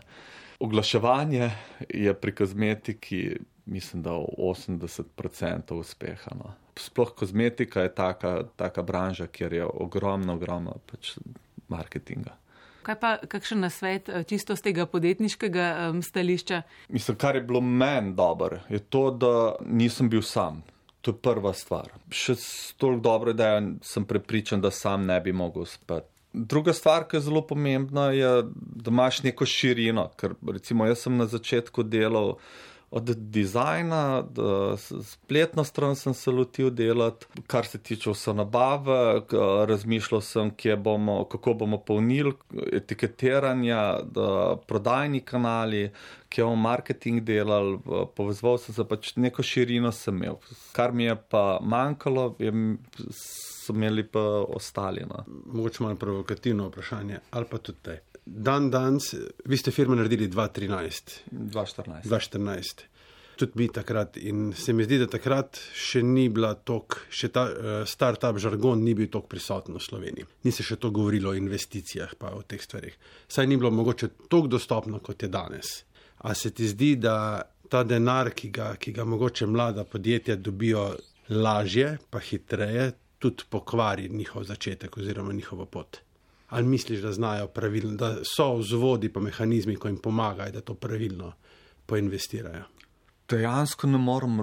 oglaševanje 0.59 1.51
je 1.89 2.13
pri 2.13 2.35
kozmetiki, 2.35 3.21
mislim, 3.65 4.03
da 4.03 4.17
80% 4.19 5.79
uspeha. 5.79 6.35
No. 6.35 6.53
Sploh 6.79 7.15
kozmetika 7.15 7.81
je 7.81 7.95
taka, 7.95 8.43
taka 8.55 8.83
branža, 8.83 9.27
kjer 9.27 9.53
je 9.53 9.65
ogromno, 9.65 10.35
ogromno 10.35 10.77
pač 10.91 11.17
marketinga. 11.67 12.35
Kaj 12.83 12.95
pa 12.99 13.11
kakšen 13.27 13.59
nasvet 13.59 14.09
eh, 14.09 14.23
čisto 14.23 14.55
z 14.55 14.69
tega 14.69 14.85
podjetniškega 14.85 15.65
um, 15.89 16.01
stališča? 16.03 16.61
Mislim, 16.89 17.17
kar 17.17 17.35
je 17.35 17.41
bilo 17.41 17.61
meni 17.61 18.13
dobro, 18.15 18.59
je 18.69 18.79
to, 18.79 19.09
da 19.11 19.55
nisem 19.65 20.09
bil 20.09 20.21
sam. 20.21 20.63
To 21.01 21.11
je 21.11 21.17
prva 21.23 21.53
stvar. 21.53 21.91
Še 22.11 22.35
toliko 22.77 23.03
dobro, 23.03 23.33
da 23.33 23.61
sem 23.81 24.05
prepričan, 24.05 24.61
da 24.61 24.71
sam 24.71 25.05
ne 25.07 25.19
bi 25.23 25.31
mogel 25.31 25.63
uspeti. 25.63 26.07
Druga 26.33 26.73
stvar, 26.73 27.07
ki 27.09 27.17
je 27.17 27.25
zelo 27.25 27.41
pomembna, 27.41 28.11
je, 28.13 28.43
da 28.83 28.91
imaš 28.91 29.23
neko 29.23 29.47
širino. 29.49 30.09
Ker 30.19 30.35
recimo 30.47 30.85
jaz 30.85 31.07
sem 31.07 31.15
na 31.17 31.25
začetku 31.25 31.83
delal 31.83 32.35
od 32.91 33.09
dizajna, 33.09 34.23
spletno 35.03 35.63
stran 35.63 35.95
sem 35.95 36.13
se 36.13 36.31
lotil 36.31 36.69
delati, 36.69 37.25
kar 37.47 37.65
se 37.65 37.77
tiče 37.77 38.09
vse 38.09 38.33
nabave, 38.33 39.21
razmišljal 39.67 40.21
sem, 40.21 40.51
bomo, 40.77 41.23
kako 41.25 41.53
bomo 41.53 41.77
polnili, 41.77 42.33
etiketiranja, 42.73 43.99
da 44.03 44.57
prodajni 44.67 45.21
kanali, 45.21 45.91
kje 46.29 46.43
bomo 46.43 46.55
marketing 46.55 47.21
delali, 47.21 47.77
povezoval 48.15 48.57
sem 48.57 48.75
se 48.75 48.87
pač 48.87 49.15
neko 49.15 49.43
širino 49.43 49.91
sem 49.91 50.17
imel. 50.17 50.41
Kar 50.71 50.91
mi 50.93 51.03
je 51.03 51.15
pa 51.29 51.59
manjkalo, 51.61 52.35
je, 52.39 52.53
so 53.13 53.73
imeli 53.73 54.03
pa 54.07 54.19
ostali. 54.55 55.05
No. 55.09 55.23
Mogoče 55.45 55.83
malo 55.83 55.95
provokativno 55.95 56.67
vprašanje, 56.67 57.19
ali 57.31 57.45
pa 57.51 57.57
tudi 57.57 57.77
te. 57.81 58.01
Dan 58.31 58.69
danes, 58.69 59.13
vi 59.45 59.57
ste 59.57 59.71
firmo 59.71 59.95
naredili 59.95 60.27
2013, 60.27 61.19
2014. 61.31 62.03
2014. 62.03 62.81
Tudi 63.35 63.51
mi 63.55 63.67
takrat. 63.73 64.17
In 64.17 64.53
se 64.53 64.73
mi 64.73 64.83
zdi, 64.83 64.99
da 65.01 65.07
takrat 65.09 65.57
še 65.73 66.03
ni 66.05 66.27
bila 66.29 66.51
tok, 66.53 66.97
še 67.09 67.29
ta 67.33 67.45
uh, 67.49 67.69
start-up 67.89 68.37
žargon 68.37 68.83
ni 68.83 68.93
bil 68.93 69.07
tako 69.09 69.31
prisoten 69.31 69.77
v 69.79 69.81
Sloveniji. 69.81 70.27
Ni 70.45 70.53
se 70.53 70.65
še 70.67 70.77
to 70.77 70.91
govorilo 70.93 71.31
o 71.31 71.37
investicijah, 71.39 72.13
pa 72.19 72.35
o 72.37 72.43
teh 72.43 72.61
stvarih. 72.61 72.97
Saj 73.27 73.47
ni 73.49 73.57
bilo 73.57 73.71
mogoče 73.73 74.11
tako 74.27 74.51
dostopno, 74.51 74.99
kot 75.01 75.25
je 75.25 75.31
danes. 75.31 75.71
A 76.27 76.35
se 76.35 76.51
ti 76.51 76.67
zdi, 76.67 76.97
da 77.01 77.15
ta 77.71 77.81
denar, 77.87 78.33
ki 78.35 78.51
ga, 78.53 78.73
ki 78.75 78.93
ga 78.93 79.07
mogoče 79.07 79.47
mlada 79.47 79.87
podjetja 79.87 80.35
dobijo 80.35 80.91
lažje, 81.31 81.95
pa 82.11 82.21
hitreje, 82.21 82.91
tudi 83.19 83.47
pokvari 83.49 84.09
njihov 84.11 84.45
začetek 84.51 84.99
oziroma 85.01 85.33
njihovo 85.33 85.65
pot? 85.65 86.03
Ali 86.49 86.67
misliš, 86.67 86.99
da 86.99 87.11
znajo 87.11 87.47
pravilno, 87.47 87.95
da 87.95 88.15
so 88.25 88.55
vzvodi 88.55 89.11
pa 89.13 89.19
mehanizmi, 89.19 89.75
ko 89.75 89.87
jim 89.87 89.97
pomagajo, 89.97 90.51
da 90.51 90.61
to 90.61 90.73
pravilno 90.73 91.33
poinvestirajo? 91.85 92.63
Dejansko 93.29 93.87
ne 93.87 93.97
morem, 93.97 94.39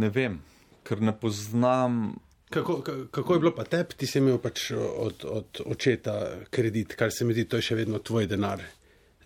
ne 0.00 0.08
vem, 0.08 0.38
ker 0.84 1.02
ne 1.02 1.12
poznam. 1.20 2.14
Kako, 2.50 2.80
kako 3.10 3.34
je 3.34 3.40
bilo 3.40 3.52
pa 3.54 3.64
tebi, 3.64 3.96
ti 3.96 4.06
si 4.06 4.18
imel 4.18 4.38
pač 4.38 4.70
od, 4.76 5.24
od 5.28 5.60
očeta 5.66 6.14
kredit, 6.50 6.94
kar 6.96 7.12
se 7.12 7.24
mi 7.24 7.36
zdi, 7.36 7.44
to 7.48 7.60
je 7.60 7.68
še 7.68 7.78
vedno 7.82 7.98
tvoj 7.98 8.28
denar. 8.30 8.62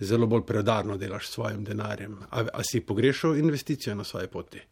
Zelo 0.01 0.27
bolj 0.31 0.45
preudarno 0.47 0.97
delaš 0.97 1.27
s 1.27 1.33
svojim 1.35 1.65
denarjem. 1.67 2.19
A, 2.31 2.45
a 2.55 2.63
si 2.63 2.81
pogrešal 2.81 3.37
investicijo 3.39 3.95
na 3.99 4.05
svoji 4.07 4.29
poti? 4.31 4.63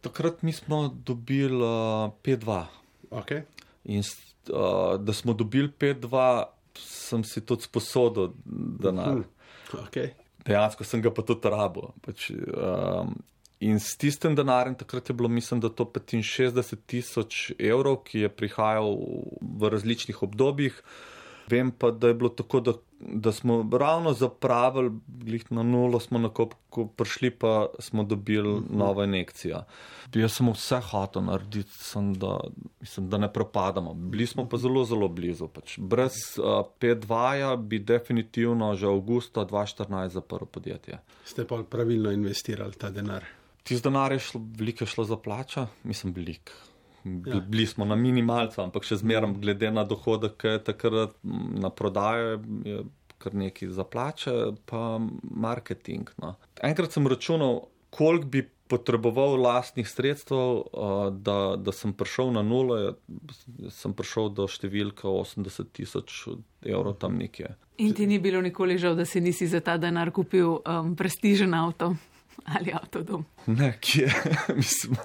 Takrat 0.00 0.42
mi 0.42 0.52
smo 0.52 0.88
dobili 0.88 1.58
uh, 1.58 2.14
5-2. 2.22 2.64
Okay. 3.10 3.42
In 3.84 4.02
uh, 4.02 5.00
da 5.02 5.12
smo 5.12 5.34
dobili 5.34 5.72
5-2, 5.78 6.44
sem 6.84 7.24
si 7.24 7.42
tudi 7.46 7.62
sposodil 7.68 8.32
denar. 8.44 9.16
Uh 9.16 9.24
-huh. 9.70 9.86
okay. 9.86 10.10
Dejansko 10.44 10.84
sem 10.84 11.02
ga 11.02 11.10
pa 11.10 11.22
tudi 11.22 11.48
rabo. 11.48 11.92
Pač, 12.00 12.30
um, 12.30 13.14
in 13.60 13.80
s 13.80 13.96
tistim 13.96 14.34
denarjem 14.34 14.74
takrat 14.74 15.08
je 15.08 15.14
bilo, 15.14 15.28
mislim, 15.28 15.60
da 15.60 15.68
to 15.68 15.84
65 15.84 16.76
tisoč 16.86 17.52
evrov, 17.58 18.02
ki 18.04 18.18
je 18.18 18.28
prihajal 18.28 18.96
v 19.40 19.68
različnih 19.68 20.22
obdobjih. 20.22 20.82
Vem 21.50 21.70
pa, 21.70 21.90
da 21.90 22.08
je 22.08 22.14
bilo 22.14 22.28
tako, 22.28 22.60
da, 22.60 22.72
da 23.00 23.32
smo 23.32 23.70
ravno 23.78 24.12
zapravili, 24.12 24.90
glih 25.06 25.52
na 25.52 25.62
nulo 25.62 26.00
smo 26.00 26.18
nakop, 26.18 26.54
ko 26.70 26.86
prišli, 26.86 27.30
pa 27.30 27.66
smo 27.78 28.04
dobili 28.04 28.48
uh 28.48 28.60
-huh. 28.60 28.76
nova 28.76 29.04
injekcija. 29.04 29.64
Jaz 30.14 30.32
sem 30.32 30.48
vse 30.52 30.80
hotel 30.80 31.24
narediti, 31.24 31.70
sem, 31.70 32.14
da, 32.14 32.40
mislim, 32.80 33.08
da 33.10 33.18
ne 33.18 33.32
propadamo. 33.32 33.94
Bili 33.94 34.26
smo 34.26 34.48
pa 34.48 34.56
zelo, 34.56 34.84
zelo 34.84 35.08
blizu. 35.08 35.48
Pač. 35.48 35.78
Brez 35.78 36.12
uh, 36.38 36.44
P2-ja 36.80 37.56
bi 37.56 37.78
definitivno 37.78 38.74
že 38.74 38.86
avgusta 38.86 39.46
2014 39.46 40.08
zaprl 40.08 40.44
podjetje. 40.44 40.98
Ste 41.24 41.46
pa 41.46 41.62
pravilno 41.70 42.10
investirali 42.10 42.72
ta 42.72 42.90
denar? 42.90 43.24
Tisti 43.62 43.88
denar 43.88 44.12
je 44.12 44.18
šlo, 44.18 44.40
veliko 44.56 44.84
je 44.84 44.88
šlo 44.88 45.04
za 45.04 45.16
plača, 45.16 45.66
mislim, 45.84 46.12
veliko. 46.12 46.52
Ja. 47.04 47.40
Bili 47.40 47.66
smo 47.66 47.84
na 47.84 47.96
minimalcu, 47.96 48.60
ampak 48.62 48.84
še 48.84 49.00
zmeraj, 49.00 49.34
glede 49.40 49.70
na 49.72 49.84
dohodek, 49.88 50.36
ki 50.40 50.54
je 50.54 50.62
takrat 50.70 51.14
na 51.24 51.70
prodajo, 51.72 52.40
je 52.64 52.84
kar 53.20 53.36
nekaj 53.36 53.68
za 53.76 53.84
plače, 53.84 54.32
pa 54.68 55.00
marketing. 55.22 56.08
No. 56.22 56.34
Enkrat 56.64 56.96
sem 56.96 57.06
računal, 57.08 57.66
koliko 57.90 58.26
bi 58.26 58.46
potreboval 58.70 59.34
lastnih 59.42 59.88
sredstev, 59.88 60.62
da, 61.10 61.56
da 61.58 61.72
sem 61.74 61.92
prišel 61.92 62.30
na 62.32 62.42
nulo, 62.46 62.78
sem 63.74 63.94
prišel 63.96 64.30
do 64.36 64.46
številke 64.46 65.10
80 65.10 65.72
tisoč 65.74 66.20
evrov 66.62 67.00
tam 67.02 67.18
nekje. 67.18 67.56
In 67.82 67.96
ti 67.96 68.06
ni 68.06 68.20
bilo 68.22 68.42
nikoli 68.44 68.78
žal, 68.78 68.94
da 68.94 69.08
si 69.08 69.22
nisi 69.24 69.48
za 69.50 69.62
ta 69.64 69.74
denar 69.80 70.12
kupil 70.14 70.60
um, 70.60 70.94
prestižen 70.96 71.56
avto 71.56 71.94
ali 72.54 72.72
avtodom? 72.72 73.24
Ne, 73.46 73.72
kje, 73.80 74.06
mislim. 74.60 74.96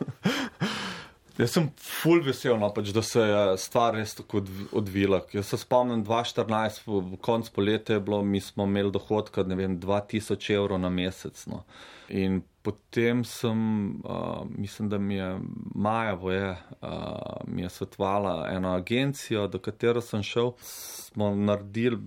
Jaz 1.35 1.51
sem 1.51 1.65
full 1.75 2.21
vesel, 2.23 2.55
no, 2.61 2.69
pač, 2.71 2.93
da 2.95 3.01
se 3.03 3.19
je 3.19 3.39
stvar 3.59 3.97
res 3.97 4.13
tako 4.15 4.39
odvila. 4.79 5.19
Jaz 5.35 5.49
se 5.51 5.59
spomnim 5.59 6.05
2014, 6.07 6.85
v 6.87 7.19
koncu 7.23 7.51
poletja 7.57 7.97
je 7.97 8.03
bilo, 8.07 8.21
mi 8.23 8.39
smo 8.41 8.63
imeli 8.63 8.93
dohodka, 8.95 9.43
ne 9.43 9.57
vem, 9.59 9.75
2000 9.81 10.53
evrov 10.55 10.79
na 10.79 10.91
mesec. 10.93 11.41
No. 11.51 11.65
In 12.07 12.39
potem 12.63 13.25
sem, 13.27 13.59
uh, 14.05 14.45
mislim, 14.47 14.89
da 14.89 14.97
mi 14.97 15.19
je 15.19 15.27
Maja 15.75 16.13
Voje, 16.13 16.55
uh, 16.79 17.43
mi 17.47 17.61
je 17.61 17.69
svetovala 17.69 18.47
eno 18.53 18.71
agencijo, 18.77 19.49
do 19.51 19.59
katero 19.59 20.01
sem 20.01 20.23
šel, 20.23 20.53
smo 20.61 21.33
naredili 21.35 21.99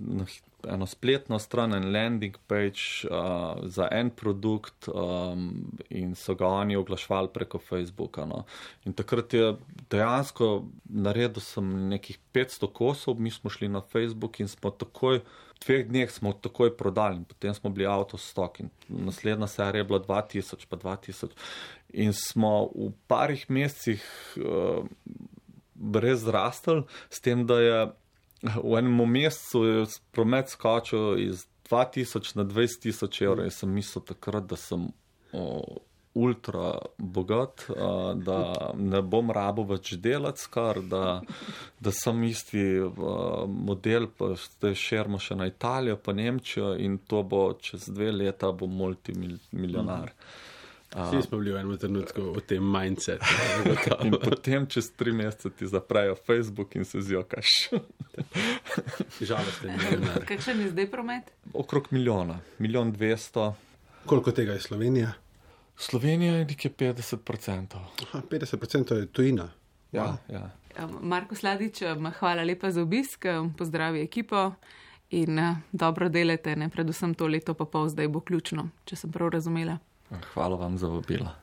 eno 0.67 0.87
spletno 0.87 1.39
stran, 1.39 1.75
en 1.75 1.93
landing 1.93 2.37
page 2.47 3.07
uh, 3.11 3.59
za 3.63 3.89
en 3.91 4.11
produkt 4.11 4.89
um, 4.89 5.71
in 5.89 6.15
so 6.15 6.35
ga 6.35 6.47
oni 6.47 6.77
oglašvali 6.77 7.29
preko 7.35 7.59
Facebooka. 7.59 8.25
No. 8.25 8.45
In 8.85 8.93
takrat 8.93 9.35
je 9.35 9.57
dejansko 9.91 10.65
naredil 10.85 11.43
sem 11.43 11.71
nekih 11.89 12.19
500 12.35 12.73
kosov, 12.73 13.21
mi 13.21 13.31
smo 13.31 13.51
šli 13.51 13.69
na 13.69 13.81
Facebook 13.81 14.41
in 14.41 14.49
smo 14.49 14.71
takoj, 14.71 15.23
v 15.59 15.65
dveh 15.65 15.87
dneh 15.87 16.11
smo 16.11 16.33
takoj 16.33 16.77
prodali 16.77 17.17
in 17.19 17.25
potem 17.25 17.55
smo 17.55 17.71
bili 17.71 17.87
avtostok 17.87 18.61
in 18.61 18.71
naslednja 18.89 19.47
serija 19.47 19.81
je 19.81 19.85
bila 19.85 20.01
2000 20.01 20.67
pa 20.69 20.77
2000 20.77 21.35
in 21.89 22.13
smo 22.13 22.69
v 22.75 22.93
parih 23.07 23.47
mesecih 23.51 24.05
uh, 24.37 24.87
brez 25.75 26.27
rastel 26.27 26.85
s 27.11 27.21
tem, 27.21 27.47
da 27.47 27.61
je 27.61 27.81
v 28.43 28.79
enem 28.79 29.03
mesecu 29.11 29.65
je 29.65 29.87
promet 30.13 30.49
skočil 30.49 31.19
iz 31.19 31.47
2000 31.71 32.37
na 32.37 32.45
20 32.45 32.83
tisoč 32.83 33.23
evrov. 33.23 33.45
Jaz 33.45 33.61
sem 33.63 33.73
mislil 33.75 34.05
takrat, 34.07 34.47
da 34.49 34.57
sem 34.57 34.89
o, 35.33 35.45
ultra 36.15 36.79
bogat, 36.99 37.67
a, 37.77 38.15
da 38.15 38.39
ne 38.75 39.03
bom 39.03 39.31
rabo 39.31 39.67
več 39.69 39.93
delati 40.03 40.43
skar, 40.43 40.81
da, 40.83 41.21
da 41.81 41.93
sem 41.93 42.23
isti 42.31 42.65
a, 42.81 43.45
model, 43.47 44.09
pa 44.17 44.33
zdaj 44.39 44.75
širimo 44.75 45.21
še 45.23 45.39
na 45.39 45.51
Italijo, 45.51 45.99
pa 46.03 46.15
Nemčijo 46.17 46.75
in 46.79 46.99
to 47.07 47.23
bo 47.23 47.51
čez 47.61 47.91
dve 47.93 48.13
leta 48.13 48.53
bo 48.53 48.67
multimilionar. 48.67 50.15
Mm. 50.15 50.47
Vsi 50.97 51.23
smo 51.23 51.39
bili 51.39 51.53
v 51.53 51.61
enem 51.61 51.77
trenutku 51.79 52.23
v 52.33 52.41
tem 52.41 52.65
mindsetu. 52.65 53.25
in 54.05 54.17
potem 54.17 54.67
čez 54.67 54.91
tri 54.97 55.13
mesece 55.13 55.51
ti 55.51 55.67
zaprejo 55.67 56.17
Facebook 56.17 56.77
in 56.77 56.85
se 56.85 57.01
zjokaš. 57.01 57.47
Žalosten 59.21 59.71
je. 59.71 59.99
Kakšen 60.31 60.61
je 60.61 60.69
zdaj 60.71 60.91
promet? 60.91 61.33
Okrog 61.53 61.89
milijona, 61.91 62.41
milijon 62.59 62.93
dvesto. 62.93 63.55
Koliko 64.07 64.33
tega 64.33 64.53
je 64.53 64.61
Slovenija? 64.61 65.13
Slovenija 65.77 66.35
je 66.35 66.45
nekje 66.45 66.71
50%. 66.71 67.77
Aha, 68.03 68.23
50% 68.31 68.95
je 68.95 69.07
tujina. 69.07 69.51
Ja, 69.93 70.17
ja. 70.29 70.51
Marko 71.01 71.35
Sladič, 71.35 71.83
hvala 72.19 72.43
lepa 72.43 72.71
za 72.71 72.83
obisk, 72.83 73.25
pozdravi 73.59 74.01
ekipo 74.01 74.53
in 75.11 75.39
dobro 75.73 76.09
delate, 76.09 76.57
ne? 76.57 76.69
predvsem 76.69 77.15
to 77.15 77.27
leto 77.27 77.55
pa 77.55 77.65
pol 77.65 77.89
zdaj 77.89 78.09
bo 78.09 78.21
ključno, 78.21 78.69
če 78.85 78.97
sem 78.97 79.13
prav 79.13 79.29
razumela. 79.33 79.79
Hvala 80.35 80.57
vam 80.57 80.79
za 80.79 80.89
vabilo. 80.89 81.31